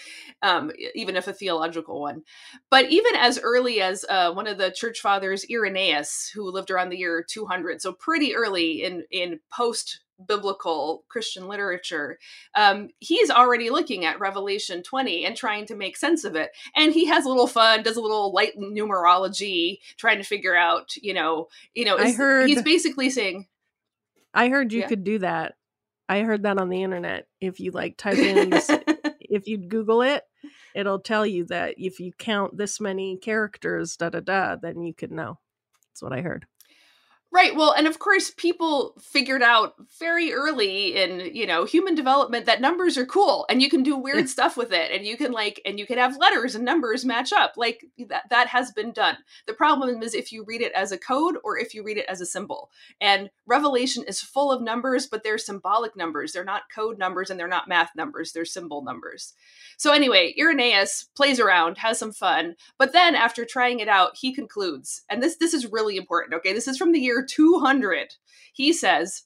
um, 0.42 0.70
even 0.94 1.16
if 1.16 1.28
a 1.28 1.32
theological 1.32 2.00
one. 2.00 2.22
But 2.70 2.90
even 2.90 3.14
as 3.16 3.38
early 3.38 3.80
as 3.80 4.04
uh, 4.08 4.32
one 4.32 4.46
of 4.46 4.58
the 4.58 4.70
church 4.70 5.00
fathers, 5.00 5.44
Irenaeus, 5.50 6.30
who 6.34 6.50
lived 6.50 6.70
around 6.70 6.90
the 6.90 6.98
year 6.98 7.24
200, 7.28 7.80
so 7.80 7.92
pretty 7.92 8.34
early 8.34 8.82
in 8.82 9.04
in 9.10 9.40
post 9.50 10.00
biblical 10.28 11.04
Christian 11.08 11.48
literature, 11.48 12.18
um, 12.54 12.90
he's 13.00 13.28
already 13.30 13.70
looking 13.70 14.04
at 14.04 14.20
Revelation 14.20 14.82
20 14.82 15.24
and 15.24 15.36
trying 15.36 15.66
to 15.66 15.74
make 15.74 15.96
sense 15.96 16.22
of 16.24 16.36
it. 16.36 16.50
And 16.76 16.92
he 16.92 17.06
has 17.06 17.24
a 17.24 17.28
little 17.28 17.48
fun, 17.48 17.82
does 17.82 17.96
a 17.96 18.00
little 18.00 18.32
light 18.32 18.52
numerology, 18.56 19.78
trying 19.96 20.18
to 20.18 20.24
figure 20.24 20.54
out, 20.56 20.94
you 20.96 21.12
know, 21.14 21.48
you 21.74 21.84
know, 21.84 21.96
I 21.98 22.12
heard- 22.12 22.48
he's 22.48 22.62
basically 22.62 23.10
saying, 23.10 23.46
I 24.34 24.48
heard 24.48 24.72
you 24.72 24.80
Yeah. 24.80 24.88
could 24.88 25.04
do 25.04 25.18
that. 25.18 25.56
I 26.12 26.24
heard 26.24 26.42
that 26.42 26.58
on 26.58 26.68
the 26.68 26.82
internet. 26.82 27.26
If 27.40 27.58
you 27.58 27.70
like 27.70 27.96
type 27.96 28.18
in 28.18 28.50
this, 28.50 28.68
if 29.20 29.48
you 29.48 29.56
Google 29.56 30.02
it, 30.02 30.22
it'll 30.74 30.98
tell 30.98 31.24
you 31.24 31.46
that 31.46 31.76
if 31.78 32.00
you 32.00 32.12
count 32.18 32.58
this 32.58 32.82
many 32.82 33.16
characters, 33.16 33.96
da 33.96 34.10
da 34.10 34.20
da, 34.20 34.56
then 34.56 34.82
you 34.82 34.92
could 34.92 35.10
know. 35.10 35.38
That's 35.88 36.02
what 36.02 36.12
I 36.12 36.20
heard. 36.20 36.44
Right. 37.34 37.56
Well, 37.56 37.72
and 37.72 37.86
of 37.86 37.98
course, 37.98 38.30
people 38.30 38.94
figured 39.00 39.42
out 39.42 39.74
very 39.98 40.34
early 40.34 40.94
in 40.94 41.34
you 41.34 41.46
know 41.46 41.64
human 41.64 41.94
development 41.94 42.44
that 42.44 42.60
numbers 42.60 42.98
are 42.98 43.06
cool, 43.06 43.46
and 43.48 43.62
you 43.62 43.70
can 43.70 43.82
do 43.82 43.96
weird 43.96 44.28
stuff 44.28 44.54
with 44.54 44.70
it, 44.70 44.90
and 44.92 45.06
you 45.06 45.16
can 45.16 45.32
like, 45.32 45.58
and 45.64 45.78
you 45.78 45.86
can 45.86 45.96
have 45.96 46.18
letters 46.18 46.54
and 46.54 46.62
numbers 46.62 47.06
match 47.06 47.32
up. 47.32 47.54
Like 47.56 47.86
that 48.10 48.24
that 48.28 48.48
has 48.48 48.70
been 48.72 48.92
done. 48.92 49.16
The 49.46 49.54
problem 49.54 50.02
is 50.02 50.14
if 50.14 50.30
you 50.30 50.44
read 50.44 50.60
it 50.60 50.72
as 50.72 50.92
a 50.92 50.98
code 50.98 51.36
or 51.42 51.56
if 51.58 51.72
you 51.72 51.82
read 51.82 51.96
it 51.96 52.04
as 52.06 52.20
a 52.20 52.26
symbol. 52.26 52.70
And 53.00 53.30
Revelation 53.46 54.04
is 54.06 54.20
full 54.20 54.52
of 54.52 54.60
numbers, 54.60 55.06
but 55.06 55.22
they're 55.24 55.38
symbolic 55.38 55.96
numbers. 55.96 56.32
They're 56.32 56.44
not 56.44 56.64
code 56.74 56.98
numbers, 56.98 57.30
and 57.30 57.40
they're 57.40 57.48
not 57.48 57.66
math 57.66 57.92
numbers. 57.96 58.32
They're 58.32 58.44
symbol 58.44 58.84
numbers. 58.84 59.32
So 59.78 59.94
anyway, 59.94 60.34
Irenaeus 60.38 61.08
plays 61.16 61.40
around, 61.40 61.78
has 61.78 61.98
some 61.98 62.12
fun, 62.12 62.56
but 62.78 62.92
then 62.92 63.14
after 63.14 63.46
trying 63.46 63.80
it 63.80 63.88
out, 63.88 64.18
he 64.18 64.34
concludes, 64.34 65.02
and 65.08 65.22
this 65.22 65.36
this 65.36 65.54
is 65.54 65.72
really 65.72 65.96
important. 65.96 66.34
Okay, 66.34 66.52
this 66.52 66.68
is 66.68 66.76
from 66.76 66.92
the 66.92 67.00
year 67.00 67.21
200. 67.22 68.14
He 68.52 68.72
says, 68.72 69.24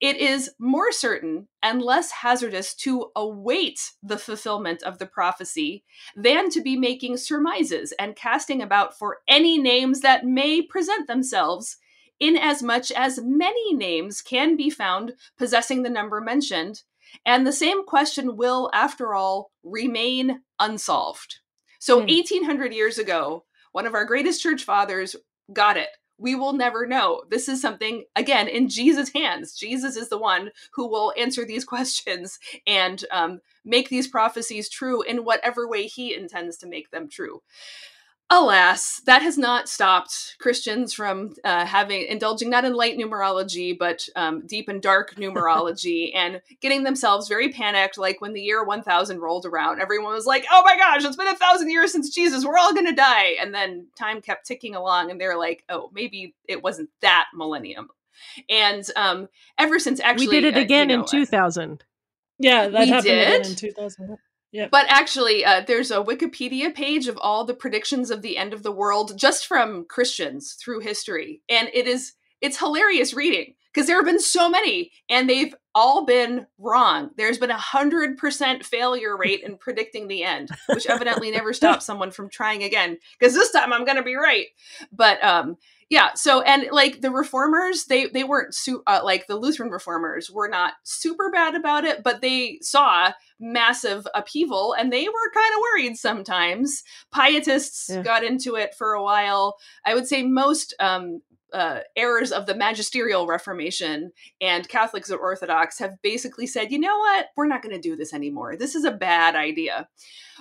"It 0.00 0.16
is 0.16 0.50
more 0.58 0.92
certain 0.92 1.48
and 1.62 1.80
less 1.82 2.10
hazardous 2.10 2.74
to 2.76 3.10
await 3.16 3.92
the 4.02 4.18
fulfillment 4.18 4.82
of 4.82 4.98
the 4.98 5.06
prophecy 5.06 5.84
than 6.14 6.50
to 6.50 6.60
be 6.60 6.76
making 6.76 7.16
surmises 7.16 7.92
and 7.92 8.14
casting 8.14 8.62
about 8.62 8.98
for 8.98 9.20
any 9.26 9.58
names 9.58 10.00
that 10.00 10.24
may 10.24 10.62
present 10.62 11.06
themselves." 11.06 11.78
Inasmuch 12.18 12.90
as 12.92 13.20
many 13.22 13.74
names 13.74 14.22
can 14.22 14.56
be 14.56 14.70
found 14.70 15.14
possessing 15.36 15.82
the 15.82 15.90
number 15.90 16.20
mentioned, 16.20 16.82
and 17.26 17.46
the 17.46 17.52
same 17.52 17.84
question 17.84 18.36
will, 18.36 18.70
after 18.72 19.14
all, 19.14 19.50
remain 19.62 20.42
unsolved. 20.58 21.40
So, 21.78 22.00
Hmm. 22.00 22.08
1800 22.08 22.72
years 22.72 22.98
ago, 22.98 23.44
one 23.72 23.84
of 23.86 23.94
our 23.94 24.06
greatest 24.06 24.42
church 24.42 24.64
fathers 24.64 25.14
got 25.52 25.76
it. 25.76 25.90
We 26.18 26.34
will 26.34 26.52
never 26.52 26.86
know. 26.86 27.22
This 27.30 27.48
is 27.48 27.60
something, 27.60 28.04
again, 28.16 28.48
in 28.48 28.68
Jesus' 28.68 29.12
hands. 29.12 29.54
Jesus 29.54 29.96
is 29.96 30.08
the 30.08 30.18
one 30.18 30.50
who 30.72 30.88
will 30.88 31.12
answer 31.18 31.44
these 31.44 31.64
questions 31.76 32.38
and 32.66 33.04
um, 33.10 33.40
make 33.64 33.88
these 33.88 34.08
prophecies 34.08 34.68
true 34.68 35.02
in 35.02 35.24
whatever 35.24 35.68
way 35.68 35.86
he 35.86 36.14
intends 36.14 36.56
to 36.58 36.68
make 36.68 36.90
them 36.90 37.08
true. 37.08 37.42
Alas, 38.28 39.00
that 39.06 39.22
has 39.22 39.38
not 39.38 39.68
stopped 39.68 40.34
Christians 40.40 40.92
from 40.92 41.34
uh, 41.44 41.64
having 41.64 42.06
indulging 42.06 42.50
not 42.50 42.64
in 42.64 42.74
light 42.74 42.98
numerology, 42.98 43.76
but 43.78 44.08
um, 44.16 44.44
deep 44.46 44.68
and 44.68 44.82
dark 44.82 45.14
numerology, 45.16 46.10
and 46.12 46.42
getting 46.60 46.82
themselves 46.82 47.28
very 47.28 47.50
panicked. 47.52 47.98
Like 47.98 48.20
when 48.20 48.32
the 48.32 48.40
year 48.40 48.64
1000 48.64 49.20
rolled 49.20 49.46
around, 49.46 49.80
everyone 49.80 50.12
was 50.12 50.26
like, 50.26 50.44
"Oh 50.50 50.62
my 50.64 50.76
gosh, 50.76 51.04
it's 51.04 51.16
been 51.16 51.28
a 51.28 51.36
thousand 51.36 51.70
years 51.70 51.92
since 51.92 52.12
Jesus. 52.12 52.44
We're 52.44 52.58
all 52.58 52.74
going 52.74 52.86
to 52.86 52.94
die." 52.94 53.36
And 53.40 53.54
then 53.54 53.86
time 53.96 54.20
kept 54.20 54.46
ticking 54.46 54.74
along, 54.74 55.12
and 55.12 55.20
they're 55.20 55.38
like, 55.38 55.62
"Oh, 55.68 55.90
maybe 55.94 56.34
it 56.48 56.64
wasn't 56.64 56.90
that 57.02 57.26
millennium." 57.32 57.88
And 58.48 58.84
um, 58.96 59.28
ever 59.56 59.78
since, 59.78 60.00
actually, 60.00 60.28
we 60.28 60.40
did 60.40 60.44
it 60.44 60.54
uh, 60.54 60.58
you 60.58 60.64
again 60.64 60.90
in 60.90 61.04
2000. 61.04 61.84
Yeah, 62.38 62.68
that 62.68 62.80
We 62.80 62.88
happened 62.88 63.12
again 63.12 63.42
did? 63.42 63.50
in 63.50 63.56
2000. 63.56 64.18
But 64.70 64.86
actually, 64.88 65.44
uh, 65.44 65.62
there's 65.66 65.90
a 65.90 66.02
Wikipedia 66.02 66.74
page 66.74 67.08
of 67.08 67.18
all 67.20 67.44
the 67.44 67.54
predictions 67.54 68.10
of 68.10 68.22
the 68.22 68.36
end 68.36 68.52
of 68.52 68.62
the 68.62 68.72
world 68.72 69.18
just 69.18 69.46
from 69.46 69.84
Christians 69.84 70.54
through 70.54 70.80
history, 70.80 71.42
and 71.48 71.68
it 71.74 71.86
is 71.86 72.12
it's 72.40 72.58
hilarious 72.58 73.14
reading 73.14 73.54
because 73.72 73.86
there 73.86 73.96
have 73.96 74.06
been 74.06 74.20
so 74.20 74.48
many, 74.48 74.90
and 75.10 75.28
they've 75.28 75.54
all 75.74 76.06
been 76.06 76.46
wrong. 76.58 77.10
There's 77.16 77.38
been 77.38 77.50
a 77.50 77.58
hundred 77.58 78.16
percent 78.16 78.64
failure 78.64 79.16
rate 79.16 79.42
in 79.42 79.58
predicting 79.58 80.08
the 80.08 80.24
end, 80.24 80.48
which 80.68 80.86
evidently 80.86 81.30
never 81.30 81.52
stops 81.54 81.84
someone 81.84 82.10
from 82.10 82.30
trying 82.30 82.62
again. 82.62 82.96
Because 83.18 83.34
this 83.34 83.52
time 83.52 83.72
I'm 83.72 83.84
going 83.84 83.98
to 83.98 84.02
be 84.02 84.14
right. 84.14 84.46
But 84.92 85.22
um, 85.22 85.56
yeah. 85.88 86.10
So 86.14 86.40
and 86.42 86.66
like 86.72 87.00
the 87.00 87.10
reformers, 87.10 87.84
they 87.84 88.06
they 88.06 88.24
weren't 88.24 88.54
su- 88.54 88.82
uh, 88.86 89.00
like 89.04 89.26
the 89.26 89.36
Lutheran 89.36 89.70
reformers 89.70 90.30
were 90.30 90.48
not 90.48 90.74
super 90.82 91.30
bad 91.30 91.54
about 91.54 91.84
it, 91.84 92.02
but 92.02 92.20
they 92.20 92.58
saw 92.62 93.12
massive 93.38 94.06
upheaval 94.14 94.74
and 94.78 94.92
they 94.92 95.06
were 95.08 95.30
kind 95.34 95.52
of 95.54 95.60
worried 95.60 95.96
sometimes. 95.96 96.82
Pietists 97.14 97.90
Yeah. 97.90 98.02
got 98.02 98.24
into 98.24 98.56
it 98.56 98.74
for 98.74 98.94
a 98.94 99.02
while. 99.02 99.56
I 99.84 99.94
would 99.94 100.08
say 100.08 100.22
most 100.22 100.74
um, 100.80 101.20
uh, 101.52 101.80
errors 101.94 102.32
of 102.32 102.46
the 102.46 102.54
magisterial 102.54 103.26
Reformation 103.26 104.12
and 104.40 104.68
Catholics 104.68 105.10
or 105.10 105.18
Orthodox 105.18 105.78
have 105.78 106.00
basically 106.02 106.46
said, 106.46 106.72
you 106.72 106.78
know 106.78 106.98
what, 106.98 107.26
we're 107.36 107.46
not 107.46 107.62
going 107.62 107.74
to 107.74 107.80
do 107.80 107.96
this 107.96 108.12
anymore. 108.12 108.56
This 108.56 108.74
is 108.74 108.84
a 108.84 108.90
bad 108.90 109.36
idea. 109.36 109.88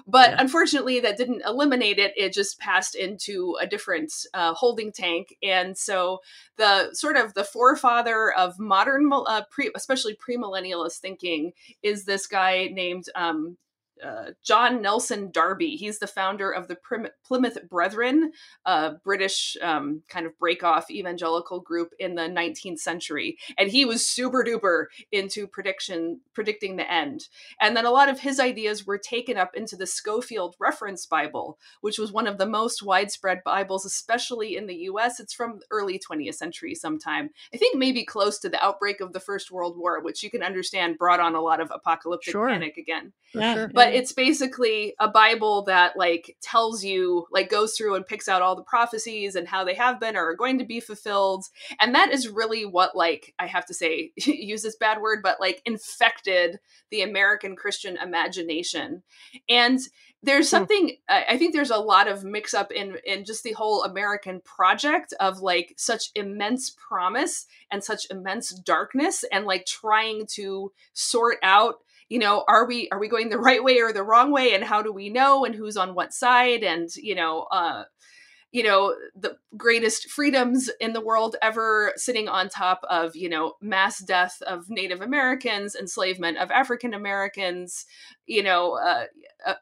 But 0.07 0.31
Yeah. 0.31 0.37
unfortunately, 0.39 0.99
that 0.99 1.17
didn't 1.17 1.43
eliminate 1.45 1.99
it. 1.99 2.13
It 2.17 2.33
just 2.33 2.59
passed 2.59 2.95
into 2.95 3.55
a 3.61 3.67
different 3.67 4.11
uh, 4.33 4.53
holding 4.53 4.91
tank. 4.91 5.35
And 5.41 5.77
so 5.77 6.19
the 6.57 6.93
sort 6.93 7.17
of 7.17 7.33
the 7.33 7.45
forefather 7.45 8.33
of 8.33 8.59
modern, 8.59 9.09
uh, 9.13 9.43
pre, 9.49 9.71
especially 9.75 10.17
premillennialist 10.17 10.97
thinking, 10.97 11.53
is 11.81 12.05
this 12.05 12.27
guy 12.27 12.69
named 12.73 13.05
um, 13.15 13.57
uh, 14.03 14.31
John 14.43 14.81
Nelson 14.81 15.31
Darby. 15.31 15.75
He's 15.75 15.99
the 15.99 16.07
founder 16.07 16.51
of 16.51 16.67
the 16.67 16.75
Prim- 16.75 17.07
Plymouth 17.25 17.57
Brethren, 17.69 18.31
a 18.65 18.93
British 19.03 19.55
um, 19.61 20.01
kind 20.07 20.25
of 20.25 20.37
break 20.37 20.63
off 20.63 20.89
evangelical 20.91 21.59
group 21.59 21.93
in 21.99 22.15
the 22.15 22.23
19th 22.23 22.79
century, 22.79 23.37
and 23.57 23.69
he 23.69 23.85
was 23.85 24.05
super 24.07 24.43
duper 24.43 24.85
into 25.11 25.47
prediction 25.47 26.19
predicting 26.33 26.75
the 26.75 26.91
end. 26.91 27.27
And 27.59 27.75
then 27.75 27.85
a 27.85 27.91
lot 27.91 28.09
of 28.09 28.19
his 28.19 28.39
ideas 28.39 28.85
were 28.85 28.97
taken 28.97 29.37
up 29.37 29.55
into 29.55 29.75
the 29.75 29.87
Scofield 29.87 30.55
Reference 30.59 31.05
Bible, 31.05 31.57
which 31.81 31.97
was 31.97 32.11
one 32.11 32.27
of 32.27 32.37
the 32.37 32.45
most 32.45 32.83
widespread 32.83 33.43
Bibles, 33.43 33.85
especially 33.85 34.57
in 34.57 34.67
the 34.67 34.75
U.S. 34.75 35.19
It's 35.19 35.33
from 35.33 35.59
early 35.71 35.99
20th 35.99 36.35
century, 36.35 36.75
sometime 36.75 37.29
I 37.53 37.57
think 37.57 37.77
maybe 37.77 38.03
close 38.03 38.39
to 38.39 38.49
the 38.49 38.63
outbreak 38.63 39.01
of 39.01 39.13
the 39.13 39.19
First 39.19 39.51
World 39.51 39.77
War, 39.77 40.01
which 40.01 40.23
you 40.23 40.29
can 40.29 40.43
understand 40.43 40.97
brought 40.97 41.19
on 41.19 41.35
a 41.35 41.41
lot 41.41 41.61
of 41.61 41.71
apocalyptic 41.73 42.31
Sure. 42.31 42.47
panic 42.49 42.77
again 42.77 43.13
Yeah, 43.33 43.53
sure. 43.53 43.67
But 43.85 43.93
it's 43.93 44.11
basically 44.13 44.93
a 44.99 45.07
bible 45.07 45.63
that 45.63 45.97
like 45.97 46.35
tells 46.41 46.83
you 46.83 47.25
like 47.31 47.49
goes 47.49 47.75
through 47.75 47.95
and 47.95 48.07
picks 48.07 48.27
out 48.27 48.41
all 48.41 48.55
the 48.55 48.63
prophecies 48.63 49.35
and 49.35 49.47
how 49.47 49.63
they 49.63 49.75
have 49.75 49.99
been 49.99 50.15
or 50.15 50.29
are 50.29 50.35
going 50.35 50.59
to 50.59 50.65
be 50.65 50.79
fulfilled 50.79 51.45
and 51.79 51.95
that 51.95 52.11
is 52.11 52.29
really 52.29 52.65
what 52.65 52.95
like 52.95 53.33
i 53.39 53.47
have 53.47 53.65
to 53.65 53.73
say 53.73 54.11
use 54.17 54.61
this 54.61 54.75
bad 54.77 55.01
word 55.01 55.19
but 55.23 55.39
like 55.39 55.61
infected 55.65 56.59
the 56.91 57.01
american 57.01 57.55
christian 57.55 57.97
imagination 57.97 59.03
and 59.49 59.79
there's 60.23 60.47
Hmm. 60.47 60.57
something 60.57 60.97
I 61.07 61.25
I 61.29 61.37
think 61.37 61.53
there's 61.53 61.69
a 61.71 61.77
lot 61.77 62.07
of 62.07 62.23
mix 62.23 62.53
up 62.53 62.71
in 62.71 62.97
in 63.05 63.25
just 63.25 63.43
the 63.43 63.53
whole 63.53 63.83
American 63.83 64.41
project 64.41 65.13
of 65.19 65.39
like 65.39 65.73
such 65.77 66.09
immense 66.15 66.71
promise 66.71 67.45
and 67.71 67.83
such 67.83 68.07
immense 68.09 68.49
darkness 68.53 69.23
and 69.31 69.45
like 69.45 69.65
trying 69.65 70.25
to 70.33 70.71
sort 70.93 71.37
out 71.43 71.75
you 72.09 72.19
know 72.19 72.43
are 72.47 72.65
we 72.65 72.89
are 72.91 72.99
we 72.99 73.07
going 73.07 73.29
the 73.29 73.37
right 73.49 73.63
way 73.63 73.79
or 73.79 73.93
the 73.93 74.03
wrong 74.03 74.31
way? 74.31 74.53
And 74.53 74.63
how 74.63 74.81
do 74.81 74.91
we 74.91 75.09
know? 75.09 75.45
And 75.45 75.55
who's 75.55 75.77
on 75.77 75.95
what 75.95 76.13
side? 76.13 76.63
And 76.63 76.89
you 76.95 77.15
know 77.15 77.43
uh 77.51 77.83
you 78.55 78.63
know 78.63 78.95
the 79.13 79.35
greatest 79.57 80.09
freedoms 80.09 80.69
in 80.79 80.93
the 80.93 81.01
world 81.01 81.35
ever 81.41 81.91
sitting 81.97 82.29
on 82.29 82.47
top 82.47 82.79
of 82.89 83.13
you 83.13 83.27
know 83.27 83.55
mass 83.59 83.99
death 83.99 84.41
of 84.47 84.69
native 84.69 85.01
americans 85.01 85.75
enslavement 85.75 86.37
of 86.37 86.49
african 86.51 86.93
americans 86.93 87.85
you 88.25 88.41
know 88.41 88.77
uh, 88.77 89.05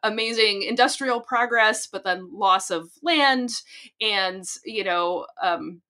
amazing 0.04 0.62
industrial 0.62 1.20
progress 1.20 1.88
but 1.88 2.04
then 2.04 2.28
loss 2.32 2.70
of 2.70 2.88
land 3.02 3.50
and 4.00 4.44
you 4.64 4.84
know 4.84 5.26
um, 5.42 5.80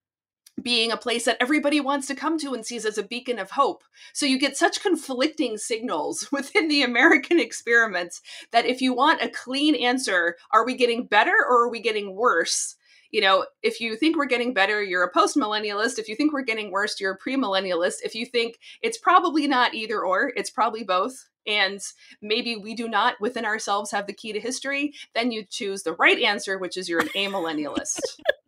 being 0.65 0.91
a 0.91 0.97
place 0.97 1.25
that 1.25 1.37
everybody 1.39 1.79
wants 1.79 2.07
to 2.07 2.15
come 2.15 2.39
to 2.39 2.55
and 2.55 2.65
sees 2.65 2.85
as 2.85 2.97
a 2.97 3.03
beacon 3.03 3.37
of 3.37 3.51
hope. 3.51 3.83
So 4.13 4.25
you 4.25 4.39
get 4.39 4.57
such 4.57 4.81
conflicting 4.81 5.57
signals 5.57 6.27
within 6.31 6.67
the 6.67 6.81
American 6.81 7.39
experiments 7.39 8.21
that 8.51 8.65
if 8.65 8.81
you 8.81 8.93
want 8.93 9.21
a 9.21 9.29
clean 9.29 9.75
answer, 9.75 10.35
are 10.51 10.65
we 10.65 10.75
getting 10.75 11.05
better 11.05 11.35
or 11.47 11.65
are 11.65 11.69
we 11.69 11.79
getting 11.79 12.15
worse? 12.15 12.75
You 13.11 13.21
know, 13.21 13.45
if 13.61 13.79
you 13.79 13.95
think 13.95 14.17
we're 14.17 14.25
getting 14.25 14.55
better, 14.55 14.83
you're 14.83 15.03
a 15.03 15.13
post 15.13 15.37
millennialist. 15.37 15.99
If 15.99 16.09
you 16.09 16.15
think 16.15 16.33
we're 16.33 16.41
getting 16.41 16.71
worse, 16.71 16.99
you're 16.99 17.13
a 17.13 17.19
premillennialist. 17.19 17.97
If 18.03 18.15
you 18.15 18.25
think 18.25 18.57
it's 18.81 18.97
probably 18.97 19.47
not 19.47 19.75
either 19.75 20.01
or, 20.01 20.33
it's 20.35 20.49
probably 20.49 20.83
both, 20.83 21.29
and 21.45 21.79
maybe 22.23 22.55
we 22.55 22.73
do 22.73 22.89
not 22.89 23.21
within 23.21 23.45
ourselves 23.45 23.91
have 23.91 24.07
the 24.07 24.13
key 24.13 24.33
to 24.33 24.39
history, 24.39 24.93
then 25.13 25.31
you 25.31 25.45
choose 25.47 25.83
the 25.83 25.93
right 25.93 26.19
answer, 26.19 26.57
which 26.57 26.75
is 26.75 26.89
you're 26.89 26.99
an 26.99 27.09
amillennialist. 27.09 27.99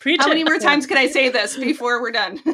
Preach 0.00 0.20
How 0.20 0.26
it. 0.26 0.30
many 0.30 0.44
more 0.44 0.58
times 0.58 0.86
can 0.86 0.96
I 0.96 1.06
say 1.06 1.28
this 1.28 1.56
before 1.60 2.00
we're 2.00 2.12
done? 2.12 2.40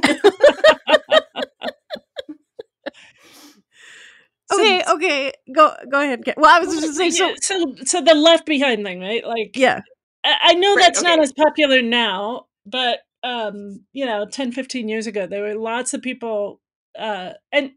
Okay, 4.53 4.83
okay, 4.89 5.33
go 5.55 5.75
go 5.91 6.01
ahead. 6.01 6.23
Well, 6.37 6.51
I 6.51 6.61
was 6.61 6.69
just 6.81 6.99
gonna 6.99 7.11
so. 7.11 7.29
Yeah, 7.29 7.35
so 7.41 7.75
so 7.85 8.01
the 8.01 8.15
left 8.15 8.47
behind 8.47 8.85
thing, 8.85 9.01
right? 9.01 9.27
Like 9.27 9.57
Yeah, 9.57 9.81
I, 10.25 10.37
I 10.43 10.55
know 10.55 10.75
Right, 10.75 10.85
that's 10.85 11.03
not 11.03 11.19
as 11.19 11.33
popular 11.33 11.83
now, 11.83 12.47
but 12.67 13.01
um, 13.23 13.85
you 13.93 14.05
know, 14.05 14.27
10, 14.27 14.53
15 14.53 14.89
years 14.89 15.07
ago, 15.07 15.27
there 15.27 15.43
were 15.43 15.55
lots 15.55 15.95
of 15.95 16.03
people, 16.03 16.61
uh, 16.99 17.31
and 17.53 17.73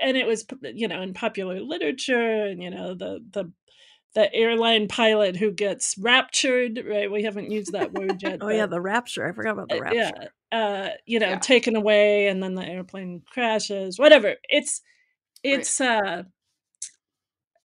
and 0.00 0.16
it 0.16 0.26
was 0.26 0.46
you 0.62 0.88
know 0.88 1.02
in 1.02 1.12
popular 1.12 1.60
literature, 1.60 2.46
and 2.46 2.62
you 2.62 2.70
know 2.70 2.94
the 2.94 3.18
the 3.32 3.52
the 4.14 4.32
airline 4.34 4.88
pilot 4.88 5.36
who 5.36 5.50
gets 5.50 5.96
raptured, 5.98 6.80
right? 6.88 7.10
We 7.10 7.22
haven't 7.24 7.50
used 7.50 7.72
that 7.72 7.92
word 7.92 8.22
yet. 8.22 8.38
Oh 8.42 8.48
yeah, 8.48 8.66
the 8.66 8.80
rapture. 8.80 9.26
I 9.28 9.32
forgot 9.32 9.52
about 9.52 9.68
the 9.68 9.76
uh, 9.76 9.80
rapture. 9.80 10.30
yeah, 10.52 10.58
uh, 10.58 10.88
you 11.06 11.18
know, 11.18 11.30
Yeah. 11.30 11.38
taken 11.38 11.76
away, 11.76 12.28
and 12.28 12.42
then 12.42 12.54
the 12.54 12.64
airplane 12.64 13.22
crashes. 13.30 13.98
Whatever. 13.98 14.36
It's 14.48 14.80
it's 15.42 15.80
uh 15.80 16.22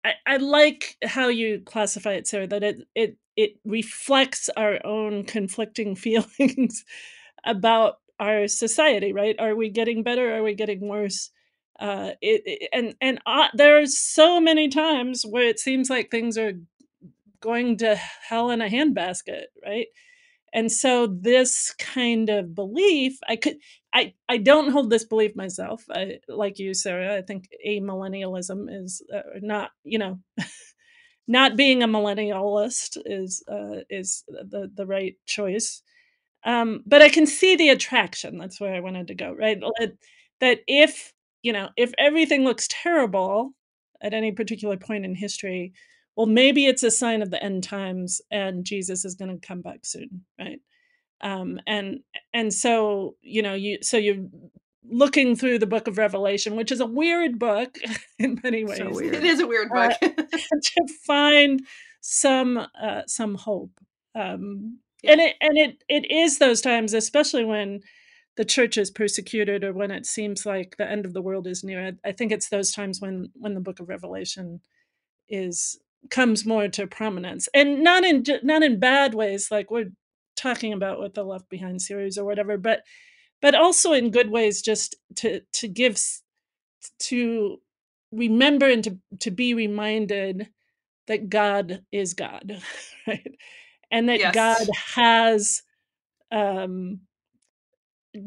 I, 0.05 0.13
I 0.25 0.38
like 0.38 0.97
how 1.03 1.27
you 1.29 1.62
classify 1.65 2.13
it, 2.13 2.27
Sarah, 2.27 2.47
that 2.47 2.63
it 2.63 2.88
it 2.95 3.17
it 3.35 3.51
reflects 3.65 4.50
our 4.57 4.85
own 4.85 5.23
conflicting 5.23 5.95
feelings 6.05 6.83
about 7.45 7.95
our 8.19 8.47
society, 8.47 9.13
right? 9.13 9.35
Are 9.39 9.55
we 9.55 9.69
getting 9.69 10.03
better? 10.03 10.35
Are 10.35 10.43
we 10.43 10.53
getting 10.55 10.88
worse? 10.88 11.31
Uh, 11.84 12.13
it, 12.22 12.70
and 12.74 12.96
and 13.02 13.20
uh, 13.28 13.50
there's 13.56 14.00
so 14.00 14.40
many 14.40 14.70
times 14.70 15.25
where 15.30 15.50
it 15.50 15.60
seems 15.60 15.90
like 15.90 16.10
things 16.10 16.38
are 16.38 16.54
going 17.42 17.78
to 17.78 17.96
hell 17.96 18.52
in 18.52 18.62
a 18.62 18.70
handbasket, 18.70 19.44
right? 19.66 19.88
And 20.54 20.72
so 20.72 21.08
this 21.08 21.74
kind 21.80 22.30
of 22.30 22.56
belief, 22.56 23.18
I 23.28 23.36
could, 23.36 23.58
I, 23.94 24.13
I 24.30 24.38
don't 24.38 24.72
hold 24.72 24.90
this 24.92 25.04
belief 25.04 25.36
myself. 25.36 25.84
I, 25.92 26.20
like 26.30 26.60
you, 26.60 26.74
Sarah, 26.75 27.18
I 27.18 27.24
think 27.24 27.50
amillennialism 27.68 28.68
is 28.70 29.02
uh, 29.13 29.22
not, 29.42 29.72
you 29.84 30.00
know, 30.00 30.20
not 31.28 31.58
being 31.58 31.84
a 31.84 31.88
millennialist 31.88 32.98
is 33.06 33.44
uh, 33.52 33.82
is 33.90 34.24
the 34.28 34.72
the 34.74 34.86
right 34.86 35.16
choice. 35.25 35.82
Um, 36.46 36.84
but 36.86 37.02
I 37.02 37.10
can 37.10 37.26
see 37.26 37.56
the 37.56 37.69
attraction. 37.69 38.38
That's 38.38 38.60
where 38.62 38.76
I 38.76 38.82
wanted 38.82 39.08
to 39.08 39.15
go. 39.15 39.34
Right, 39.34 39.62
that 40.41 40.60
if 40.67 41.13
you 41.43 41.53
know, 41.53 41.69
if 41.77 41.91
everything 41.99 42.43
looks 42.43 42.67
terrible 42.69 43.51
at 44.01 44.13
any 44.13 44.32
particular 44.32 44.77
point 44.77 45.06
in 45.06 45.13
history, 45.15 45.73
well, 46.15 46.25
maybe 46.27 46.65
it's 46.65 46.84
a 46.84 46.91
sign 46.91 47.21
of 47.21 47.29
the 47.32 47.43
end 47.43 47.63
times, 47.63 48.21
and 48.32 48.65
Jesus 48.65 49.06
is 49.06 49.15
going 49.15 49.32
to 49.39 49.47
come 49.47 49.62
back 49.62 49.86
soon, 49.86 50.23
right? 50.39 50.60
Um, 51.21 51.60
and 51.67 51.99
and 52.34 52.53
so 52.53 53.15
you 53.21 53.41
know, 53.41 53.53
you 53.53 53.79
so 53.82 53.97
you're 53.97 54.25
looking 54.89 55.36
through 55.36 55.60
the 55.60 55.65
book 55.67 55.88
of 55.88 55.97
Revelation, 55.97 56.56
which 56.56 56.71
is 56.71 56.82
a 56.82 56.86
weird 56.86 57.39
book 57.39 57.77
in 58.19 58.39
many 58.43 58.65
ways 58.65 58.77
So 58.77 58.89
weird. 58.91 59.15
it 59.15 59.23
is 59.23 59.39
a 59.39 59.47
weird 59.47 59.69
Uh, 59.73 59.89
book. 60.01 60.17
to 60.29 60.88
find 61.08 61.62
some 62.01 62.58
uh, 62.58 63.01
some 63.08 63.36
hope. 63.36 63.71
Um, 64.15 64.79
Yeah. 65.01 65.13
And 65.13 65.21
it 65.21 65.36
and 65.41 65.58
it 65.58 65.84
it 65.89 66.12
is 66.12 66.38
those 66.39 66.62
times, 66.62 66.93
especially 66.93 67.45
when 67.45 67.79
the 68.36 68.46
church 68.46 68.78
is 68.78 68.89
persecuted 68.89 69.63
or 69.63 69.74
when 69.74 69.91
it 69.91 70.06
seems 70.06 70.46
like 70.46 70.76
the 70.78 70.89
end 70.89 71.06
of 71.06 71.13
the 71.13 71.22
world 71.22 71.48
is 71.48 71.63
near. 71.63 71.88
I, 71.88 72.10
I 72.10 72.12
think 72.12 72.32
it's 72.32 72.50
those 72.50 72.72
times 72.72 73.00
when 73.00 73.30
when 73.36 73.54
the 73.54 73.62
book 73.62 73.80
of 73.80 73.89
Revelation 73.89 74.62
is 75.30 75.80
comes 76.10 76.46
more 76.46 76.67
to 76.67 76.88
prominence, 76.88 77.48
and 77.54 77.84
not 77.84 78.04
in 78.04 78.24
not 78.43 78.63
in 78.63 78.80
bad 78.80 79.13
ways, 79.13 79.50
like 79.52 79.72
we're 79.72 79.91
talking 80.36 80.74
about 80.74 81.00
with 81.00 81.13
the 81.13 81.24
Left 81.24 81.50
Behind 81.50 81.82
series 81.82 82.17
or 82.17 82.26
whatever, 82.26 82.58
but 82.58 82.84
but 83.41 83.56
also 83.56 83.93
in 83.93 84.12
good 84.12 84.30
ways, 84.30 84.62
just 84.62 84.96
to 85.15 85.41
to 85.54 85.67
give 85.67 85.98
to 87.00 87.60
remember 88.12 88.69
and 88.69 88.84
to 88.84 88.98
to 89.19 89.32
be 89.32 89.54
reminded 89.54 90.50
that 91.08 91.30
God 91.30 91.84
is 91.91 92.13
God, 92.13 92.62
right? 93.08 93.36
And 93.91 94.10
that 94.10 94.19
Yes. 94.19 94.34
God 94.34 94.67
has 94.96 95.62
um 96.32 97.02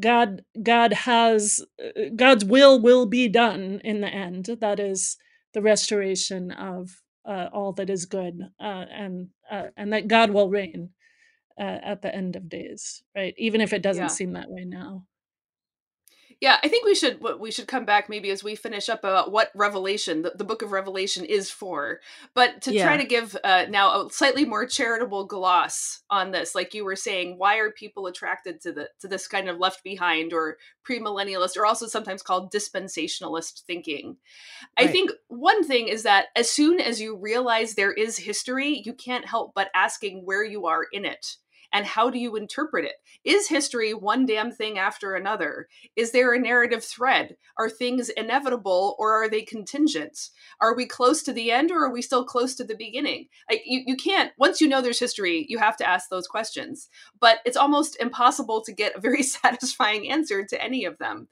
God 0.01 0.45
God 0.63 0.93
has 0.93 1.65
uh, 1.83 2.11
God's 2.17 2.45
will 2.45 2.81
will 2.81 3.07
be 3.07 3.29
done 3.29 3.81
in 3.85 4.01
the 4.01 4.09
end. 4.09 4.47
That 4.61 4.81
is 4.81 5.17
the 5.55 5.63
restoration 5.63 6.51
of 6.53 7.03
uh, 7.25 7.49
all 7.53 7.73
that 7.75 7.91
is 7.91 8.07
good, 8.07 8.41
uh, 8.61 8.87
and 8.91 9.29
uh, 9.51 9.69
and 9.77 9.93
that 9.93 10.09
God 10.09 10.31
will 10.31 10.51
reign 10.51 10.91
uh, 11.59 11.79
at 11.83 12.03
the 12.03 12.15
end 12.15 12.37
of 12.37 12.49
days, 12.49 13.03
right? 13.17 13.35
Even 13.39 13.61
if 13.61 13.73
it 13.73 13.83
doesn't 13.83 14.05
Yeah. 14.05 14.09
seem 14.11 14.33
that 14.33 14.51
way 14.51 14.65
now. 14.65 15.07
Yeah, 16.41 16.59
I 16.63 16.69
think 16.69 16.85
we 16.85 16.95
should 16.95 17.19
we 17.41 17.51
should 17.51 17.67
come 17.67 17.87
back 17.87 18.11
maybe 18.11 18.31
as 18.31 18.45
we 18.45 18.57
finish 18.57 18.91
up 18.91 19.01
about 19.01 19.33
what 19.33 19.51
Revelation, 19.55 20.21
the, 20.21 20.33
the 20.37 20.45
book 20.45 20.61
of 20.61 20.71
Revelation 20.71 21.25
is 21.25 21.51
for. 21.51 22.01
But 22.35 22.61
to 22.63 22.79
try 22.79 22.99
to 22.99 23.05
give 23.05 23.35
uh, 23.43 23.65
now 23.71 24.03
a 24.03 24.11
slightly 24.11 24.45
more 24.45 24.67
charitable 24.67 25.25
gloss 25.25 26.03
on 26.11 26.33
this, 26.33 26.55
like 26.55 26.75
you 26.75 26.85
were 26.85 26.97
saying, 26.97 27.39
why 27.39 27.57
are 27.57 27.71
people 27.71 28.07
attracted 28.07 28.61
to 28.63 28.73
the 28.73 28.91
to 29.01 29.09
this 29.09 29.27
kind 29.27 29.49
of 29.49 29.59
left 29.59 29.83
behind 29.83 30.35
or 30.35 30.59
premillennialist 30.87 31.57
or 31.57 31.65
also 31.65 31.87
sometimes 31.87 32.23
called 32.23 32.53
dispensationalist 32.53 33.63
thinking? 33.63 34.19
I 34.77 34.89
think 34.89 35.13
one 35.29 35.65
thing 35.65 35.89
is 35.89 36.03
that 36.03 36.27
as 36.37 36.51
soon 36.51 36.81
as 36.81 37.01
you 37.01 37.17
realize 37.17 37.75
there 37.75 37.93
is 37.93 38.19
history, 38.19 38.83
you 38.85 38.93
can't 38.93 39.27
help 39.27 39.53
but 39.55 39.71
asking 39.75 40.27
where 40.27 40.45
you 40.45 40.67
are 40.67 40.85
in 40.93 41.07
it. 41.07 41.37
And 41.73 41.87
how 41.87 42.11
do 42.11 42.19
you 42.19 42.37
interpret 42.37 42.85
it? 42.85 42.97
Is 43.25 43.49
history 43.49 43.93
one 43.93 44.27
damn 44.27 44.51
thing 44.51 44.79
after 44.79 45.15
another? 45.15 45.69
Is 45.97 46.13
there 46.13 46.33
a 46.33 46.39
narrative 46.39 46.85
thread? 46.85 47.37
Are 47.59 47.71
things 47.71 48.09
inevitable 48.11 48.97
or 48.99 49.13
are 49.13 49.29
they 49.29 49.43
contingent? 49.43 50.31
Are 50.61 50.75
we 50.75 50.87
close 50.87 51.23
to 51.25 51.33
the 51.33 51.51
end 51.51 51.71
or 51.71 51.85
are 51.85 51.93
we 51.93 52.03
still 52.03 52.25
close 52.25 52.55
to 52.57 52.65
the 52.65 52.77
beginning? 52.77 53.29
Like 53.51 53.63
you, 53.67 53.83
you 53.87 53.97
can't 53.97 54.33
once 54.39 54.61
you 54.61 54.69
know 54.69 54.81
there's 54.81 55.01
history, 55.01 55.47
you 55.49 55.59
have 55.59 55.77
to 55.79 55.89
ask 55.89 56.09
those 56.09 56.27
questions. 56.27 56.89
But 57.21 57.39
it's 57.45 57.57
almost 57.57 57.97
impossible 58.01 58.63
to 58.63 58.73
get 58.73 58.97
a 58.97 59.01
very 59.01 59.23
satisfying 59.25 60.11
answer 60.11 60.45
to 60.45 60.63
any 60.63 60.85
of 60.85 60.99
them. 60.99 61.29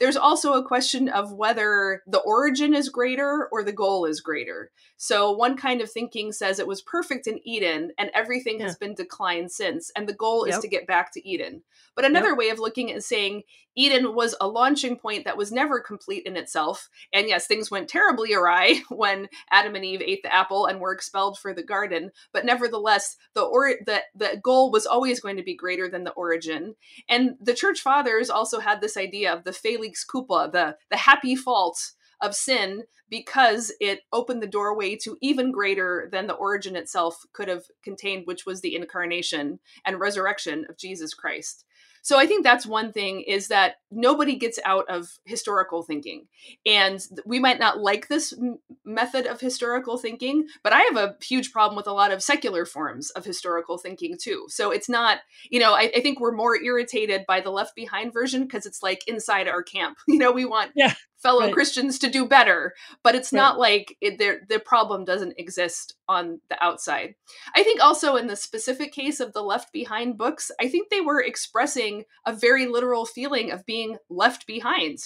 There's 0.00 0.16
also 0.16 0.54
a 0.54 0.66
question 0.66 1.08
of 1.08 1.32
whether 1.32 2.02
the 2.06 2.20
origin 2.20 2.74
is 2.74 2.88
greater 2.88 3.48
or 3.52 3.62
the 3.62 3.72
goal 3.72 4.06
is 4.06 4.20
greater. 4.20 4.70
So 4.96 5.30
one 5.30 5.56
kind 5.56 5.80
of 5.80 5.90
thinking 5.90 6.32
says 6.32 6.58
it 6.58 6.66
was 6.66 6.80
perfect 6.80 7.26
in 7.26 7.38
Eden 7.46 7.92
and 7.98 8.10
everything 8.14 8.60
has 8.60 8.76
been 8.76 8.94
declined 8.94 9.52
since, 9.52 9.90
and 9.94 10.08
the 10.08 10.14
goal 10.14 10.44
is 10.44 10.58
to 10.58 10.68
get 10.68 10.86
back 10.86 11.12
to 11.12 11.28
Eden. 11.28 11.62
But 11.94 12.04
another 12.04 12.34
way 12.34 12.48
of 12.48 12.58
looking 12.58 12.90
at 12.92 13.02
saying 13.04 13.42
Eden 13.76 14.14
was 14.14 14.34
a 14.40 14.48
launching 14.48 14.96
point 14.96 15.24
that 15.24 15.36
was 15.36 15.52
never 15.52 15.80
complete 15.80 16.24
in 16.26 16.36
itself. 16.36 16.88
And 17.12 17.28
yes, 17.28 17.46
things 17.46 17.70
went 17.70 17.88
terribly 17.88 18.34
awry 18.34 18.82
when 18.88 19.28
Adam 19.50 19.74
and 19.74 19.84
Eve 19.84 20.02
ate 20.02 20.22
the 20.22 20.34
apple 20.34 20.66
and 20.66 20.80
were 20.80 20.92
expelled 20.92 21.38
for 21.38 21.54
the 21.54 21.62
garden. 21.62 22.10
But 22.32 22.44
nevertheless, 22.44 23.16
the 23.34 23.42
or 23.42 23.74
the, 23.86 24.02
the 24.14 24.40
goal 24.42 24.70
was 24.70 24.86
always 24.86 25.20
going 25.20 25.36
to 25.36 25.42
be 25.42 25.54
greater 25.54 25.88
than 25.88 26.04
the 26.04 26.12
origin. 26.12 26.74
And 27.08 27.36
the 27.40 27.54
church 27.54 27.80
fathers 27.80 28.28
also 28.28 28.60
had 28.60 28.80
this 28.80 28.96
idea 28.96 29.32
of 29.32 29.44
the 29.44 29.52
felix 29.90 30.04
culpa, 30.04 30.50
the, 30.52 30.76
the 30.90 30.96
happy 30.96 31.34
fault 31.34 31.92
of 32.20 32.34
sin, 32.34 32.84
because 33.08 33.72
it 33.80 34.00
opened 34.12 34.42
the 34.42 34.46
doorway 34.46 34.94
to 34.94 35.16
even 35.20 35.50
greater 35.50 36.08
than 36.12 36.26
the 36.26 36.34
origin 36.34 36.76
itself 36.76 37.16
could 37.32 37.48
have 37.48 37.64
contained, 37.82 38.26
which 38.26 38.46
was 38.46 38.60
the 38.60 38.76
incarnation 38.76 39.58
and 39.84 39.98
resurrection 39.98 40.66
of 40.68 40.76
Jesus 40.76 41.14
Christ. 41.14 41.64
So 42.02 42.18
i 42.18 42.26
think 42.26 42.44
that's 42.44 42.66
one 42.66 42.92
thing 42.92 43.20
is 43.22 43.48
that 43.48 43.76
nobody 43.90 44.36
gets 44.36 44.58
out 44.64 44.88
of 44.88 45.18
historical 45.24 45.82
thinking 45.82 46.26
and 46.66 47.00
we 47.24 47.38
might 47.38 47.58
not 47.58 47.78
like 47.80 48.08
this 48.08 48.32
m- 48.32 48.58
method 48.84 49.26
of 49.26 49.40
historical 49.40 49.96
thinking 49.98 50.46
but 50.62 50.72
i 50.72 50.80
have 50.80 50.96
a 50.96 51.16
huge 51.22 51.52
problem 51.52 51.76
with 51.76 51.86
a 51.86 51.92
lot 51.92 52.12
of 52.12 52.22
secular 52.22 52.64
forms 52.64 53.10
of 53.10 53.24
historical 53.24 53.78
thinking 53.78 54.16
too. 54.20 54.46
So 54.48 54.70
it's 54.70 54.88
not 54.88 55.18
you 55.50 55.60
know 55.60 55.74
i, 55.74 55.90
I 55.94 56.00
think 56.00 56.20
we're 56.20 56.32
more 56.32 56.56
irritated 56.60 57.24
by 57.26 57.40
the 57.40 57.50
left 57.50 57.74
behind 57.74 58.12
version 58.12 58.42
because 58.42 58.66
it's 58.66 58.82
like 58.82 59.06
inside 59.06 59.48
our 59.48 59.62
camp. 59.62 59.98
You 60.10 60.18
know 60.18 60.32
we 60.32 60.44
want 60.44 60.72
yeah 60.74 60.94
fellow 61.22 61.42
right. 61.42 61.52
Christians 61.52 61.98
to 62.00 62.10
do 62.10 62.26
better, 62.26 62.74
but 63.02 63.14
it's 63.14 63.32
Right. 63.32 63.38
not 63.38 63.58
like 63.58 63.96
it, 64.00 64.18
the 64.18 64.58
problem 64.58 65.04
doesn't 65.04 65.38
exist 65.38 65.94
on 66.08 66.40
the 66.48 66.62
outside. 66.62 67.14
I 67.54 67.62
think 67.62 67.82
also 67.82 68.16
in 68.16 68.26
the 68.26 68.36
specific 68.36 68.92
case 68.92 69.20
of 69.20 69.32
the 69.32 69.42
Left 69.42 69.72
Behind 69.72 70.18
books, 70.18 70.50
I 70.60 70.68
think 70.68 70.88
they 70.88 71.00
were 71.00 71.22
expressing 71.22 72.04
a 72.26 72.32
very 72.32 72.66
literal 72.66 73.06
feeling 73.06 73.50
of 73.52 73.66
being 73.66 73.98
left 74.08 74.46
behind. 74.46 74.98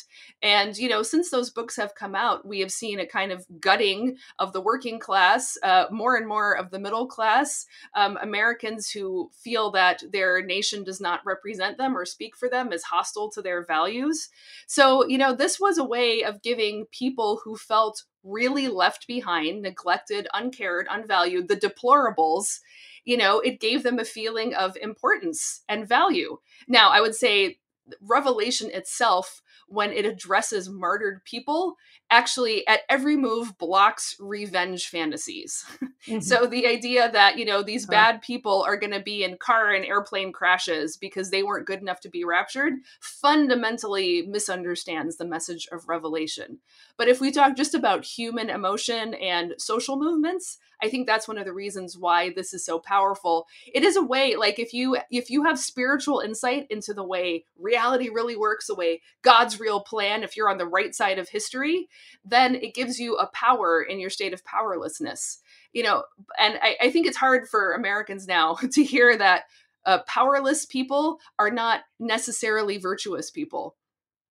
And 0.43 0.77
you 0.77 0.89
know, 0.89 1.03
since 1.03 1.31
those 1.31 1.51
books 1.51 1.77
have 1.77 1.95
come 1.95 2.15
out, 2.15 2.47
we 2.47 2.61
have 2.61 2.73
seen 2.73 3.01
a 3.01 3.07
kind 3.07 3.33
of 3.33 3.45
gutting 3.61 4.17
of 4.39 4.53
the 4.53 4.61
working 4.61 4.99
class, 4.99 5.59
uh, 5.63 5.87
more 5.91 6.17
and 6.17 6.27
more 6.27 6.57
of 6.57 6.71
the 6.71 6.79
middle 6.79 7.07
class, 7.07 7.67
um, 7.95 8.19
Americans 8.23 8.89
who 8.91 9.31
feel 9.35 9.71
that 9.73 10.03
their 10.13 10.43
nation 10.45 10.85
does 10.85 11.01
not 11.01 11.21
represent 11.27 11.77
them 11.77 11.97
or 11.97 12.05
speak 12.05 12.37
for 12.37 12.49
them, 12.49 12.73
is 12.73 12.85
hostile 12.85 13.31
to 13.31 13.43
their 13.43 13.65
values. 13.65 14.29
So, 14.67 15.07
you 15.07 15.19
know, 15.19 15.35
this 15.35 15.59
was 15.59 15.77
a 15.79 15.85
way 15.85 16.04
of 16.23 16.43
giving 16.43 16.87
people 16.91 17.41
who 17.45 17.57
felt 17.57 18.05
really 18.23 18.69
left 18.69 19.07
behind, 19.07 19.63
neglected, 19.63 20.27
uncared, 20.33 20.87
unvalued, 20.91 21.49
the 21.49 21.57
deplorables, 21.57 22.61
you 23.05 23.17
know, 23.17 23.41
it 23.41 23.61
gave 23.61 23.83
them 23.83 23.99
a 23.99 24.05
feeling 24.05 24.55
of 24.55 24.77
importance 24.77 25.63
and 25.69 25.89
value. 25.89 26.39
Now, 26.67 26.91
I 26.91 27.01
would 27.01 27.15
say 27.15 27.59
Revelation 28.01 28.71
itself, 28.73 29.43
when 29.69 29.93
it 29.93 30.05
addresses 30.05 30.69
martyred 30.69 31.25
people, 31.25 31.77
actually 32.11 32.67
at 32.67 32.81
every 32.89 33.17
move 33.17 33.57
blocks 33.59 34.17
revenge 34.19 34.89
fantasies. 34.89 35.65
Mhm. 36.07 36.23
So 36.23 36.47
the 36.47 36.67
idea 36.67 37.11
that, 37.11 37.39
you 37.39 37.47
know, 37.47 37.63
these 37.63 37.87
bad 37.87 38.21
people 38.21 38.63
are 38.63 38.77
going 38.77 38.93
to 38.93 39.01
be 39.01 39.25
in 39.25 39.39
car 39.39 39.71
and 39.71 39.87
airplane 39.87 40.33
crashes 40.33 40.99
because 40.99 41.31
they 41.31 41.43
weren't 41.43 41.67
good 41.67 41.81
enough 41.81 42.01
to 42.01 42.11
be 42.11 42.25
raptured 42.25 42.75
fundamentally 43.01 44.23
misunderstands 44.27 45.17
the 45.17 45.25
message 45.25 45.67
of 45.73 45.89
Revelation. 45.89 46.59
But 46.99 47.09
if 47.09 47.23
we 47.23 47.31
talk 47.31 47.57
just 47.57 47.75
about 47.75 48.05
human 48.05 48.51
emotion 48.51 49.15
and 49.15 49.55
social 49.57 49.97
movements, 49.97 50.59
I 50.85 50.89
think 50.91 51.07
that's 51.07 51.27
one 51.27 51.39
of 51.39 51.45
the 51.45 51.53
reasons 51.53 51.97
why 51.97 52.33
this 52.35 52.53
is 52.53 52.65
so 52.65 52.79
powerful. 52.79 53.47
It 53.73 53.83
is 53.83 53.97
a 53.97 54.03
way 54.03 54.37
like 54.37 54.59
if 54.59 54.73
you 54.73 54.99
if 55.11 55.31
you 55.31 55.45
have 55.45 55.59
spiritual 55.59 56.21
insight 56.21 56.67
into 56.71 56.93
the 56.93 57.05
way 57.05 57.45
reality 57.59 58.09
really 58.09 58.37
works, 58.37 58.67
the 58.67 58.75
way 58.75 59.01
God's 59.23 59.59
real 59.59 59.81
plan, 59.81 60.23
if 60.23 60.37
you're 60.37 60.51
on 60.51 60.59
the 60.59 60.67
right 60.67 60.95
side 60.95 61.19
of 61.19 61.29
history, 61.29 61.89
then 62.25 62.55
it 62.55 62.75
gives 62.75 63.01
you 63.01 63.17
a 63.17 63.27
power 63.29 63.83
in 63.83 63.99
your 63.99 64.11
state 64.11 64.33
of 64.33 64.45
powerlessness 64.45 65.41
you 65.73 65.83
know 65.83 66.05
and 66.39 66.59
I, 66.63 66.77
I 66.83 66.91
think 66.91 67.07
it's 67.07 67.17
hard 67.17 67.49
for 67.49 67.73
americans 67.73 68.27
now 68.27 68.55
to 68.73 68.85
hear 68.85 69.17
that 69.19 69.45
uh, 69.85 69.99
powerless 70.07 70.65
people 70.65 71.21
are 71.39 71.51
not 71.51 71.83
necessarily 71.99 72.79
virtuous 72.79 73.31
people 73.31 73.77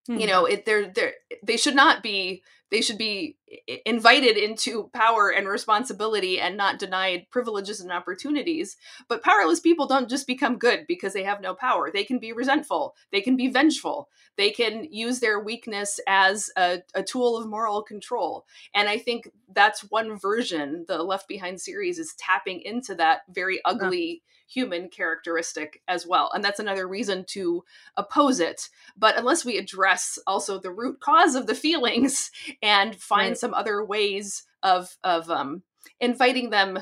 Hmm. 0.07 0.17
you 0.17 0.27
know 0.27 0.45
it 0.45 0.65
they're 0.65 0.91
they're 0.93 1.13
they 1.43 1.55
should 1.55 1.75
not 1.75 2.03
be 2.03 2.43
they 2.73 2.81
should 2.81 2.97
be 2.97 3.37
invited 3.85 4.35
into 4.35 4.89
power 4.93 5.29
and 5.29 5.47
responsibility 5.47 6.39
and 6.39 6.57
not 6.57 6.79
denied 6.79 7.27
privileges 7.29 7.79
and 7.81 7.91
opportunities. 7.91 8.77
But 9.07 9.21
powerless 9.21 9.59
people 9.59 9.85
don't 9.85 10.09
just 10.09 10.25
become 10.25 10.57
good 10.57 10.87
because 10.87 11.13
they 11.13 11.23
have 11.23 11.39
no 11.39 11.53
power. 11.53 11.91
They 11.91 12.03
can 12.03 12.17
be 12.17 12.33
resentful. 12.33 12.95
They 13.11 13.21
can 13.21 13.37
be 13.37 13.47
vengeful. 13.47 14.09
They 14.37 14.49
can 14.49 14.87
use 14.91 15.19
their 15.19 15.39
weakness 15.39 15.99
as 16.07 16.49
a, 16.57 16.79
a 16.95 17.03
tool 17.03 17.37
of 17.37 17.47
moral 17.47 17.83
control. 17.83 18.47
And 18.73 18.89
i 18.89 18.97
think 18.97 19.29
that's 19.53 19.81
one 19.91 20.17
version 20.17 20.85
the 20.87 21.03
left 21.03 21.27
behind 21.27 21.61
series 21.61 21.99
is 21.99 22.15
tapping 22.17 22.61
into 22.61 22.95
that 22.95 23.21
very 23.29 23.61
ugly 23.65 24.23
human 24.53 24.89
characteristic 24.89 25.81
as 25.87 26.05
well 26.05 26.29
and 26.33 26.43
that's 26.43 26.59
another 26.59 26.87
reason 26.87 27.25
to 27.27 27.63
oppose 27.97 28.39
it 28.39 28.69
but 28.97 29.17
unless 29.17 29.43
we 29.43 29.57
address 29.57 30.19
also 30.27 30.59
the 30.59 30.71
root 30.71 30.99
cause 30.99 31.35
of 31.35 31.47
the 31.47 31.55
feelings 31.55 32.29
and 32.61 32.95
find 32.95 33.29
Right. 33.31 33.37
some 33.37 33.53
other 33.53 33.83
ways 33.83 34.43
of 34.61 34.95
of 35.03 35.29
um 35.29 35.63
inviting 35.99 36.49
them 36.49 36.79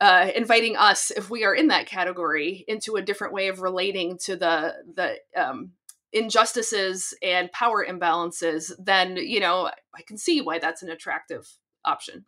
uh 0.00 0.30
inviting 0.34 0.76
us 0.76 1.10
if 1.10 1.30
we 1.30 1.44
are 1.44 1.54
in 1.54 1.68
that 1.68 1.86
category 1.86 2.64
into 2.68 2.96
a 2.96 3.02
different 3.02 3.32
way 3.32 3.48
of 3.48 3.60
relating 3.60 4.18
to 4.24 4.36
the 4.36 4.74
the 4.94 5.16
um 5.36 5.72
injustices 6.12 7.12
and 7.22 7.50
power 7.52 7.84
imbalances 7.84 8.70
then 8.78 9.16
you 9.16 9.40
know 9.40 9.70
i 9.96 10.02
can 10.06 10.16
see 10.16 10.40
why 10.40 10.58
that's 10.58 10.82
an 10.82 10.90
attractive 10.90 11.48
option 11.84 12.24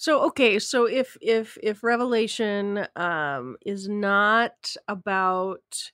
So 0.00 0.22
okay, 0.28 0.58
so 0.58 0.86
if 0.86 1.18
if 1.20 1.58
if 1.62 1.82
Revelation 1.84 2.86
um 2.96 3.58
is 3.66 3.86
not 3.86 4.74
about 4.88 5.92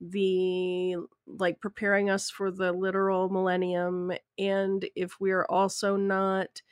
the 0.00 0.96
like 1.26 1.60
preparing 1.60 2.10
us 2.10 2.30
for 2.30 2.50
the 2.50 2.72
literal 2.72 3.28
millennium 3.30 4.12
and 4.38 4.86
if 4.96 5.20
we're 5.20 5.46
also 5.46 5.96
not 5.96 6.62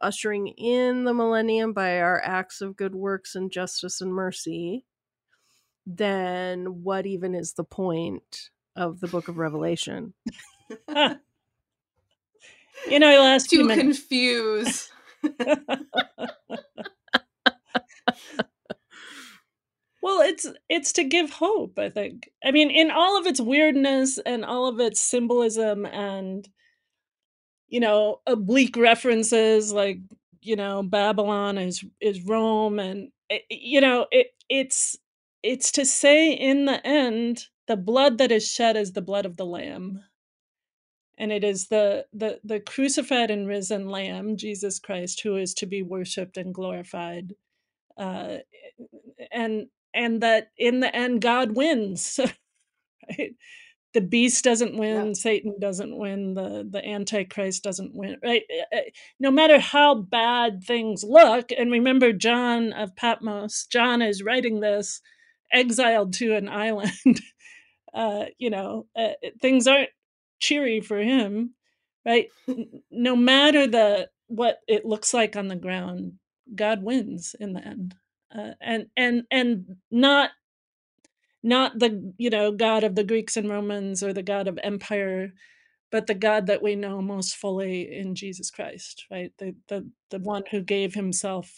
ushering 0.00 0.48
in 0.48 1.04
the 1.04 1.14
millennium 1.14 1.72
by 1.72 2.00
our 2.00 2.20
acts 2.24 2.60
of 2.60 2.76
good 2.76 2.94
works 2.94 3.34
and 3.36 3.52
justice 3.52 4.00
and 4.00 4.14
mercy, 4.14 4.86
then 5.86 6.82
what 6.82 7.06
even 7.06 7.34
is 7.34 7.54
the 7.54 7.64
point 7.64 8.50
of 8.76 9.00
the 9.00 9.08
book 9.08 9.28
of 9.28 9.38
Revelation? 9.38 10.14
you 12.86 12.98
know, 12.98 13.08
last 13.20 13.48
few 13.48 13.64
to 13.64 13.64
minutes. 13.64 13.98
confuse 13.98 14.90
Well, 20.02 20.20
it's 20.22 20.46
it's 20.68 20.92
to 20.94 21.04
give 21.04 21.30
hope, 21.30 21.78
I 21.78 21.90
think. 21.90 22.30
I 22.44 22.50
mean, 22.52 22.70
in 22.70 22.90
all 22.90 23.18
of 23.18 23.26
its 23.26 23.40
weirdness 23.40 24.18
and 24.18 24.44
all 24.44 24.66
of 24.66 24.78
its 24.80 25.00
symbolism 25.00 25.86
and 25.86 26.48
you 27.68 27.80
know, 27.80 28.20
oblique 28.26 28.76
references 28.76 29.72
like, 29.72 29.98
you 30.40 30.56
know, 30.56 30.82
Babylon 30.82 31.58
is 31.58 31.84
is 32.00 32.22
Rome 32.22 32.78
and 32.78 33.10
eh, 33.30 33.36
eh, 33.50 33.56
you 33.60 33.80
know, 33.80 34.06
it 34.10 34.28
it's 34.48 34.96
it's 35.42 35.72
to 35.72 35.84
say 35.84 36.32
in 36.32 36.64
the 36.66 36.84
end 36.86 37.44
the 37.66 37.76
blood 37.76 38.18
that 38.18 38.32
is 38.32 38.50
shed 38.50 38.76
is 38.76 38.92
the 38.92 39.02
blood 39.02 39.26
of 39.26 39.36
the 39.36 39.44
lamb. 39.46 40.02
And 41.18 41.32
it 41.32 41.44
is 41.44 41.68
the 41.68 42.06
the 42.12 42.40
the 42.44 42.60
crucified 42.60 43.30
and 43.30 43.48
risen 43.48 43.88
lamb, 43.88 44.36
Jesus 44.36 44.78
Christ, 44.78 45.20
who 45.22 45.36
is 45.36 45.54
to 45.54 45.66
be 45.66 45.82
worshiped 45.82 46.36
and 46.36 46.54
glorified 46.54 47.34
uh, 47.98 48.38
and 49.32 49.66
and 49.94 50.20
that 50.22 50.50
in 50.56 50.80
the 50.80 50.94
end 50.94 51.20
God 51.20 51.56
wins. 51.56 52.20
right? 53.18 53.34
The 53.94 54.00
beast 54.02 54.44
doesn't 54.44 54.76
win, 54.76 55.08
Yeah. 55.08 55.12
Satan 55.14 55.56
doesn't 55.60 55.96
win, 55.96 56.34
the 56.34 56.66
the 56.70 56.86
antichrist 56.86 57.64
doesn't 57.64 57.94
win. 57.94 58.16
Right? 58.22 58.42
Uh, 58.72 58.76
uh, 58.76 58.80
No 59.18 59.30
matter 59.30 59.58
how 59.58 59.94
bad 59.94 60.62
things 60.64 61.04
look, 61.04 61.50
and 61.56 61.70
remember 61.72 62.12
John 62.12 62.72
of 62.72 62.94
Patmos, 62.96 63.66
John 63.66 64.02
is 64.02 64.22
writing 64.22 64.60
this 64.60 65.00
exiled 65.52 66.12
to 66.14 66.34
an 66.36 66.48
island. 66.48 67.20
uh, 67.94 68.26
you 68.38 68.50
know, 68.50 68.86
uh, 68.96 69.14
things 69.40 69.66
aren't 69.66 69.90
cheery 70.40 70.80
for 70.80 70.98
him, 70.98 71.54
right? 72.06 72.28
No 72.90 73.16
matter 73.16 73.66
the 73.66 74.10
what 74.28 74.58
it 74.68 74.84
looks 74.84 75.14
like 75.14 75.36
on 75.36 75.48
the 75.48 75.56
ground, 75.56 76.14
God 76.54 76.82
wins 76.82 77.34
in 77.38 77.52
the 77.54 77.66
end, 77.66 77.94
uh, 78.36 78.52
and 78.60 78.86
and 78.96 79.24
and 79.30 79.76
not 79.90 80.30
not 81.42 81.78
the 81.78 82.12
you 82.18 82.30
know 82.30 82.52
God 82.52 82.84
of 82.84 82.94
the 82.94 83.04
Greeks 83.04 83.36
and 83.36 83.48
Romans 83.50 84.02
or 84.02 84.12
the 84.12 84.22
God 84.22 84.48
of 84.48 84.58
empire, 84.62 85.32
but 85.90 86.06
the 86.06 86.14
God 86.14 86.46
that 86.46 86.62
we 86.62 86.76
know 86.76 87.02
most 87.02 87.36
fully 87.36 87.94
in 87.96 88.14
Jesus 88.14 88.50
Christ, 88.50 89.06
right? 89.10 89.32
The 89.38 89.54
the 89.68 89.88
the 90.10 90.20
one 90.20 90.44
who 90.50 90.62
gave 90.62 90.94
himself 90.94 91.54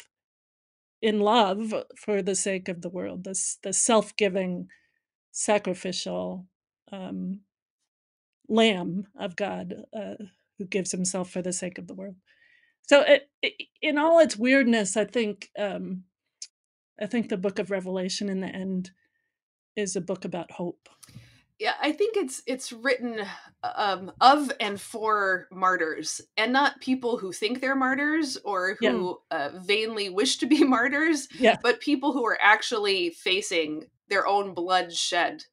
in 1.02 1.20
love 1.20 1.74
for 1.96 2.22
the 2.22 2.34
sake 2.34 2.68
of 2.68 2.82
the 2.82 2.90
world, 2.90 3.24
this 3.24 3.58
the 3.62 3.72
self-giving, 3.72 4.68
sacrificial 5.32 6.46
um, 6.92 7.40
Lamb 8.50 9.06
of 9.18 9.36
God 9.36 9.84
uh, 9.96 10.16
who 10.58 10.66
gives 10.66 10.90
himself 10.92 11.30
for 11.30 11.40
the 11.40 11.52
sake 11.52 11.78
of 11.78 11.86
the 11.86 11.94
world. 11.94 12.16
So, 12.82 13.00
it, 13.02 13.30
it, 13.40 13.54
in 13.80 13.96
all 13.96 14.18
its 14.18 14.36
weirdness, 14.36 14.96
I 14.96 15.04
think 15.04 15.48
um, 15.58 16.04
I 17.00 17.06
think 17.06 17.28
the 17.28 17.36
Book 17.38 17.58
of 17.58 17.70
Revelation 17.70 18.28
in 18.28 18.40
the 18.40 18.48
end 18.48 18.90
is 19.76 19.94
a 19.96 20.00
book 20.00 20.24
about 20.24 20.50
hope. 20.50 20.88
yeah 21.60 21.74
i 21.80 21.92
think 21.92 22.16
it's 22.16 22.42
it's 22.46 22.72
written 22.72 23.20
um, 23.62 24.10
of 24.20 24.50
and 24.60 24.80
for 24.80 25.46
martyrs 25.52 26.20
and 26.36 26.52
not 26.52 26.80
people 26.80 27.16
who 27.18 27.32
think 27.32 27.60
they're 27.60 27.76
martyrs 27.76 28.36
or 28.44 28.76
Yeah. 28.80 28.90
who 28.90 29.18
uh, 29.30 29.50
vainly 29.62 30.08
wish 30.10 30.38
to 30.38 30.46
be 30.46 30.64
martyrs 30.76 31.28
Yeah. 31.38 31.56
but 31.62 31.80
people 31.80 32.12
who 32.12 32.26
are 32.26 32.38
actually 32.42 33.10
facing 33.10 33.84
their 34.08 34.26
own 34.26 34.54
blood 34.54 34.92
shed 34.92 35.44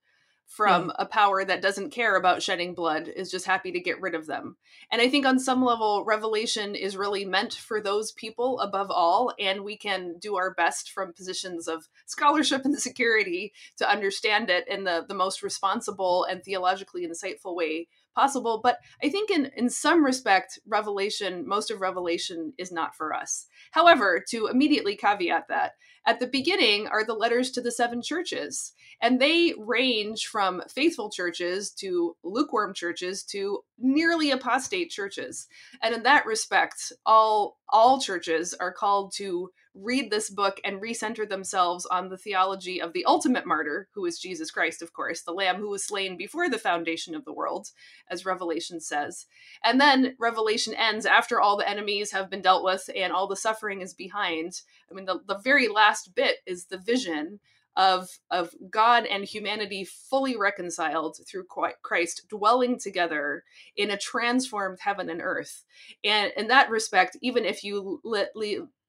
from 0.48 0.92
a 0.98 1.06
power 1.06 1.44
that 1.44 1.62
doesn't 1.62 1.92
care 1.92 2.16
about 2.16 2.42
shedding 2.42 2.74
blood 2.74 3.10
is 3.14 3.30
just 3.30 3.46
happy 3.46 3.72
to 3.72 3.82
get 3.82 4.00
rid 4.02 4.16
of 4.16 4.28
them. 4.28 4.56
And 4.90 5.02
i 5.02 5.10
think 5.10 5.26
on 5.26 5.40
some 5.40 5.64
level 5.64 6.06
revelation 6.06 6.74
is 6.74 6.96
really 6.96 7.26
meant 7.26 7.54
for 7.54 7.82
those 7.82 8.14
people 8.14 8.60
above 8.62 8.90
all 8.90 9.34
and 9.38 9.64
we 9.64 9.78
can 9.78 10.16
do 10.20 10.38
our 10.38 10.54
best 10.54 10.92
from 10.92 11.14
positions 11.14 11.68
of 11.68 11.90
scholarship 12.06 12.64
and 12.64 12.80
security 12.80 13.54
to 13.78 13.90
understand 13.90 14.50
it 14.50 14.68
in 14.68 14.86
the, 14.86 15.06
the 15.08 15.14
most 15.14 15.44
responsible 15.44 16.24
and 16.24 16.44
theologically 16.44 17.06
insightful 17.06 17.56
way 17.56 17.88
possible. 18.16 18.60
But 18.64 18.80
i 19.04 19.10
think 19.10 19.30
in 19.30 19.52
in 19.56 19.70
some 19.70 20.04
respect 20.04 20.60
revelation 20.66 21.48
most 21.48 21.70
of 21.70 21.82
revelation 21.82 22.54
is 22.58 22.72
not 22.72 22.96
for 22.96 23.14
us. 23.14 23.48
However 23.72 24.24
to 24.30 24.48
immediately 24.48 24.96
caveat 24.96 25.50
that 25.50 25.74
at 26.08 26.20
the 26.20 26.28
beginning 26.28 26.88
are 26.88 27.06
the 27.06 27.14
letters 27.14 27.52
to 27.52 27.62
the 27.62 27.72
seven 27.72 28.02
churches 28.02 28.74
and 29.02 29.22
they 29.22 29.54
range 29.60 30.28
from 30.28 30.64
faithful 30.70 31.10
churches 31.10 31.70
to 31.70 32.16
lukewarm 32.24 32.74
churches 32.74 33.24
to 33.24 33.60
nearly 33.78 34.32
apostate 34.32 34.90
churches 34.90 35.48
and 35.84 35.94
in 35.94 36.04
that 36.04 36.26
respect 36.26 36.94
all 37.06 37.60
all 37.70 38.00
churches 38.00 38.54
are 38.54 38.72
called 38.72 39.12
to 39.14 39.52
read 39.82 40.10
this 40.10 40.30
book 40.30 40.60
and 40.64 40.82
recenter 40.82 41.28
themselves 41.28 41.86
on 41.86 42.10
the 42.10 42.18
theology 42.18 42.82
of 42.82 42.94
the 42.94 43.06
ultimate 43.06 43.46
martyr, 43.46 43.88
who 43.94 44.06
is 44.06 44.20
Jesus 44.20 44.50
Christ, 44.52 44.82
of 44.82 44.94
course, 44.94 45.22
the 45.22 45.32
Lamb 45.32 45.58
who 45.58 45.70
was 45.70 45.84
slain 45.84 46.18
before 46.18 46.50
the 46.50 46.58
foundation 46.58 47.14
of 47.14 47.26
the 47.26 47.34
world, 47.34 47.70
as 48.10 48.26
Revelation 48.26 48.80
says. 48.80 49.26
And 49.64 49.80
then 49.80 50.16
Revelation 50.20 50.74
ends 50.74 51.06
after 51.06 51.40
all 51.40 51.58
the 51.58 51.70
enemies 51.70 52.12
have 52.12 52.30
been 52.30 52.42
dealt 52.42 52.64
with 52.64 52.90
and 52.96 53.14
all 53.14 53.28
the 53.28 53.36
suffering 53.36 53.82
is 53.82 53.94
behind. 53.94 54.62
I 54.90 54.94
mean, 54.94 55.06
the, 55.06 55.20
the 55.28 55.38
very 55.38 55.68
last 55.68 56.16
bit 56.16 56.38
is 56.46 56.66
the 56.66 56.78
vision 56.78 57.40
of 57.78 58.10
of 58.32 58.56
God 58.72 59.06
and 59.06 59.24
humanity 59.24 59.86
fully 59.86 60.36
reconciled 60.36 61.20
through 61.28 61.46
Christ 61.84 62.28
dwelling 62.28 62.80
together 62.80 63.44
in 63.76 63.92
a 63.92 63.98
transformed 63.98 64.80
heaven 64.82 65.10
and 65.10 65.22
earth. 65.22 65.64
And 66.04 66.34
in 66.36 66.48
that 66.48 66.72
respect, 66.72 67.18
even 67.22 67.46
if 67.46 67.64
you 67.64 68.02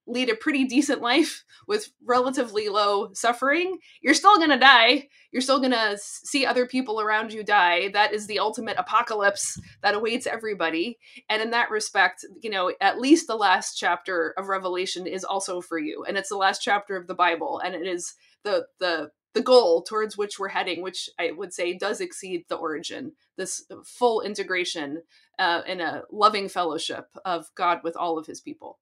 lead 0.09 0.31
a 0.31 0.35
pretty 0.35 0.65
decent 0.65 1.01
life 1.01 1.45
with 1.67 1.91
relatively 2.05 2.69
low 2.69 3.13
suffering, 3.13 3.79
you're 4.01 4.15
still 4.15 4.37
going 4.37 4.51
to 4.51 4.59
die. 4.59 5.09
You're 5.31 5.43
still 5.43 5.59
going 5.59 5.73
to 5.73 5.99
see 6.01 6.47
other 6.47 6.67
people 6.67 7.01
around 7.01 7.33
you 7.33 7.45
die. 7.45 7.91
That 7.93 8.15
is 8.15 8.27
the 8.27 8.39
ultimate 8.39 8.77
apocalypse 8.79 9.61
that 9.83 9.95
awaits 9.95 10.27
everybody. 10.27 10.99
And 11.29 11.43
in 11.43 11.51
that 11.51 11.71
respect, 11.71 12.25
you 12.41 12.51
know, 12.51 12.73
at 12.81 12.99
least 12.99 13.27
the 13.27 13.37
last 13.37 13.77
chapter 13.77 14.35
of 14.39 14.49
Revelation 14.49 15.07
is 15.07 15.25
also 15.25 15.61
for 15.61 15.79
you. 15.79 16.05
And 16.09 16.17
it's 16.17 16.31
the 16.31 16.37
last 16.37 16.63
chapter 16.63 16.97
of 16.97 17.07
the 17.07 17.15
Bible 17.15 17.61
and 17.63 17.75
it 17.75 17.87
is 17.87 18.15
the 18.45 18.67
the 18.81 19.11
the 19.35 19.43
goal 19.43 19.83
towards 19.83 20.17
which 20.17 20.39
we're 20.39 20.49
heading, 20.49 20.83
which 20.83 21.11
I 21.19 21.33
would 21.33 21.53
say 21.53 21.77
does 21.77 22.01
exceed 22.01 22.47
the 22.49 22.57
origin, 22.57 23.13
this 23.37 23.63
full 23.85 24.23
integration 24.23 25.03
uh, 25.39 25.63
in 25.67 25.81
a 25.81 26.03
loving 26.11 26.49
fellowship 26.49 27.09
of 27.27 27.47
God 27.55 27.81
with 27.85 27.95
all 27.95 28.19
of 28.19 28.27
his 28.27 28.41
people 28.41 28.79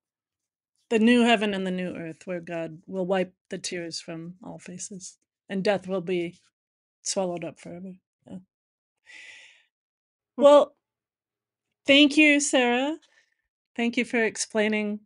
the 0.88 0.98
new 0.98 1.22
heaven 1.22 1.54
and 1.54 1.66
the 1.66 1.70
new 1.70 1.94
earth 1.94 2.26
where 2.26 2.40
God 2.40 2.78
will 2.86 3.06
wipe 3.06 3.34
the 3.50 3.58
tears 3.58 4.00
from 4.00 4.34
all 4.42 4.58
faces 4.58 5.18
and 5.48 5.64
death 5.64 5.86
will 5.88 6.00
be 6.00 6.38
swallowed 7.02 7.44
up 7.44 7.58
forever. 7.58 7.92
Yeah. 8.28 8.38
Well, 10.36 10.76
thank 11.86 12.16
you, 12.16 12.40
Sarah. 12.40 12.96
Thank 13.76 13.96
you 13.96 14.04
for 14.04 14.22
explaining 14.22 15.00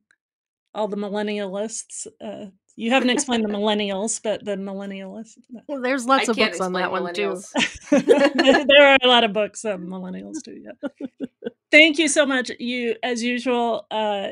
all 0.74 0.88
the 0.88 0.96
millennialists. 0.96 2.06
Uh, 2.20 2.46
you 2.76 2.90
haven't 2.90 3.10
explained 3.10 3.44
the 3.44 3.48
millennials, 3.52 4.20
but 4.22 4.44
the 4.44 4.56
millennialists. 4.56 5.38
Well, 5.66 5.82
there's 5.82 6.06
lots 6.06 6.28
I 6.28 6.32
of 6.32 6.36
books 6.38 6.60
on 6.60 6.72
that 6.74 6.90
one 6.90 7.12
too. 7.12 7.40
there 7.90 8.88
are 8.88 8.98
a 9.02 9.08
lot 9.08 9.24
of 9.24 9.32
books 9.32 9.64
on 9.64 9.86
millennials 9.86 10.42
too. 10.42 10.62
Yeah. 10.64 11.26
Thank 11.70 11.98
you 11.98 12.08
so 12.08 12.26
much. 12.26 12.50
You, 12.58 12.96
as 13.02 13.22
usual, 13.22 13.86
uh, 13.90 14.28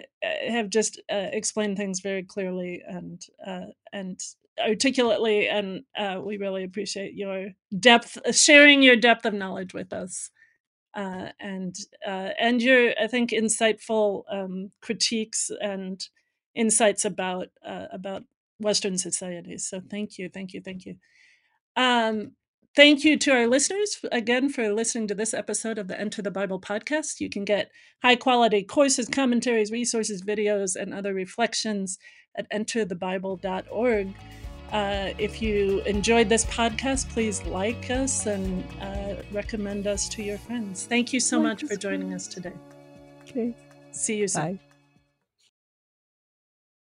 have 0.49 0.71
just 0.71 1.01
uh, 1.11 1.29
explained 1.33 1.77
things 1.77 2.01
very 2.01 2.25
clearly 2.25 2.83
and 2.87 3.23
uh, 3.47 3.67
and 3.93 4.21
articulately, 4.61 5.49
and 5.49 5.85
uh, 5.97 6.21
we 6.25 6.37
really 6.37 6.65
appreciate 6.65 7.15
your 7.15 7.51
depth, 7.79 8.19
sharing 8.35 8.83
your 8.83 8.97
depth 8.97 9.25
of 9.25 9.35
knowledge 9.35 9.73
with 9.73 9.93
us, 9.93 10.31
uh, 10.95 11.29
and 11.41 11.77
uh, 12.07 12.31
and 12.41 12.63
your, 12.63 12.93
I 13.01 13.09
think, 13.09 13.31
insightful 13.31 14.25
um, 14.31 14.73
critiques 14.83 15.51
and 15.61 16.01
insights 16.55 17.05
about 17.05 17.49
about 17.65 18.25
Western 18.61 18.99
societies. 18.99 19.69
So, 19.69 19.81
thank 19.91 20.19
you, 20.19 20.29
thank 20.29 20.55
you, 20.55 20.63
thank 20.63 20.87
you. 20.87 20.97
Um, 21.77 22.33
Thank 22.77 23.03
you 23.03 23.19
to 23.19 23.33
our 23.33 23.47
listeners 23.47 23.99
again 24.13 24.51
for 24.51 24.73
listening 24.73 25.09
to 25.09 25.15
this 25.15 25.35
episode 25.35 25.79
of 25.79 25.89
the 25.89 26.01
Enter 26.01 26.23
the 26.23 26.31
Bible 26.31 26.61
podcast. 26.61 27.19
You 27.19 27.29
can 27.29 27.45
get 27.45 27.71
high 28.03 28.17
quality 28.17 28.63
courses, 28.63 29.09
commentaries, 29.09 29.73
resources, 29.73 30.23
videos, 30.23 30.77
and 30.77 30.95
other 30.95 31.13
reflections 31.13 31.99
at 32.37 32.49
enterthebible.org. 32.51 34.15
Uh, 34.71 35.15
if 35.19 35.41
you 35.41 35.81
enjoyed 35.81 36.29
this 36.29 36.45
podcast, 36.45 37.09
please 37.09 37.43
like 37.47 37.91
us 37.91 38.27
and 38.27 38.63
uh, 38.81 39.15
recommend 39.33 39.87
us 39.87 40.09
to 40.11 40.23
your 40.23 40.39
friends. 40.39 40.85
Thank 40.85 41.13
you 41.13 41.21
so 41.21 41.41
much 41.41 41.65
for 41.65 41.75
joining 41.75 42.13
us 42.13 42.27
today. 42.27 42.53
Okay. 43.23 43.57
See 43.91 44.17
you 44.17 44.29
soon. 44.29 44.57
Bye. 44.57 44.68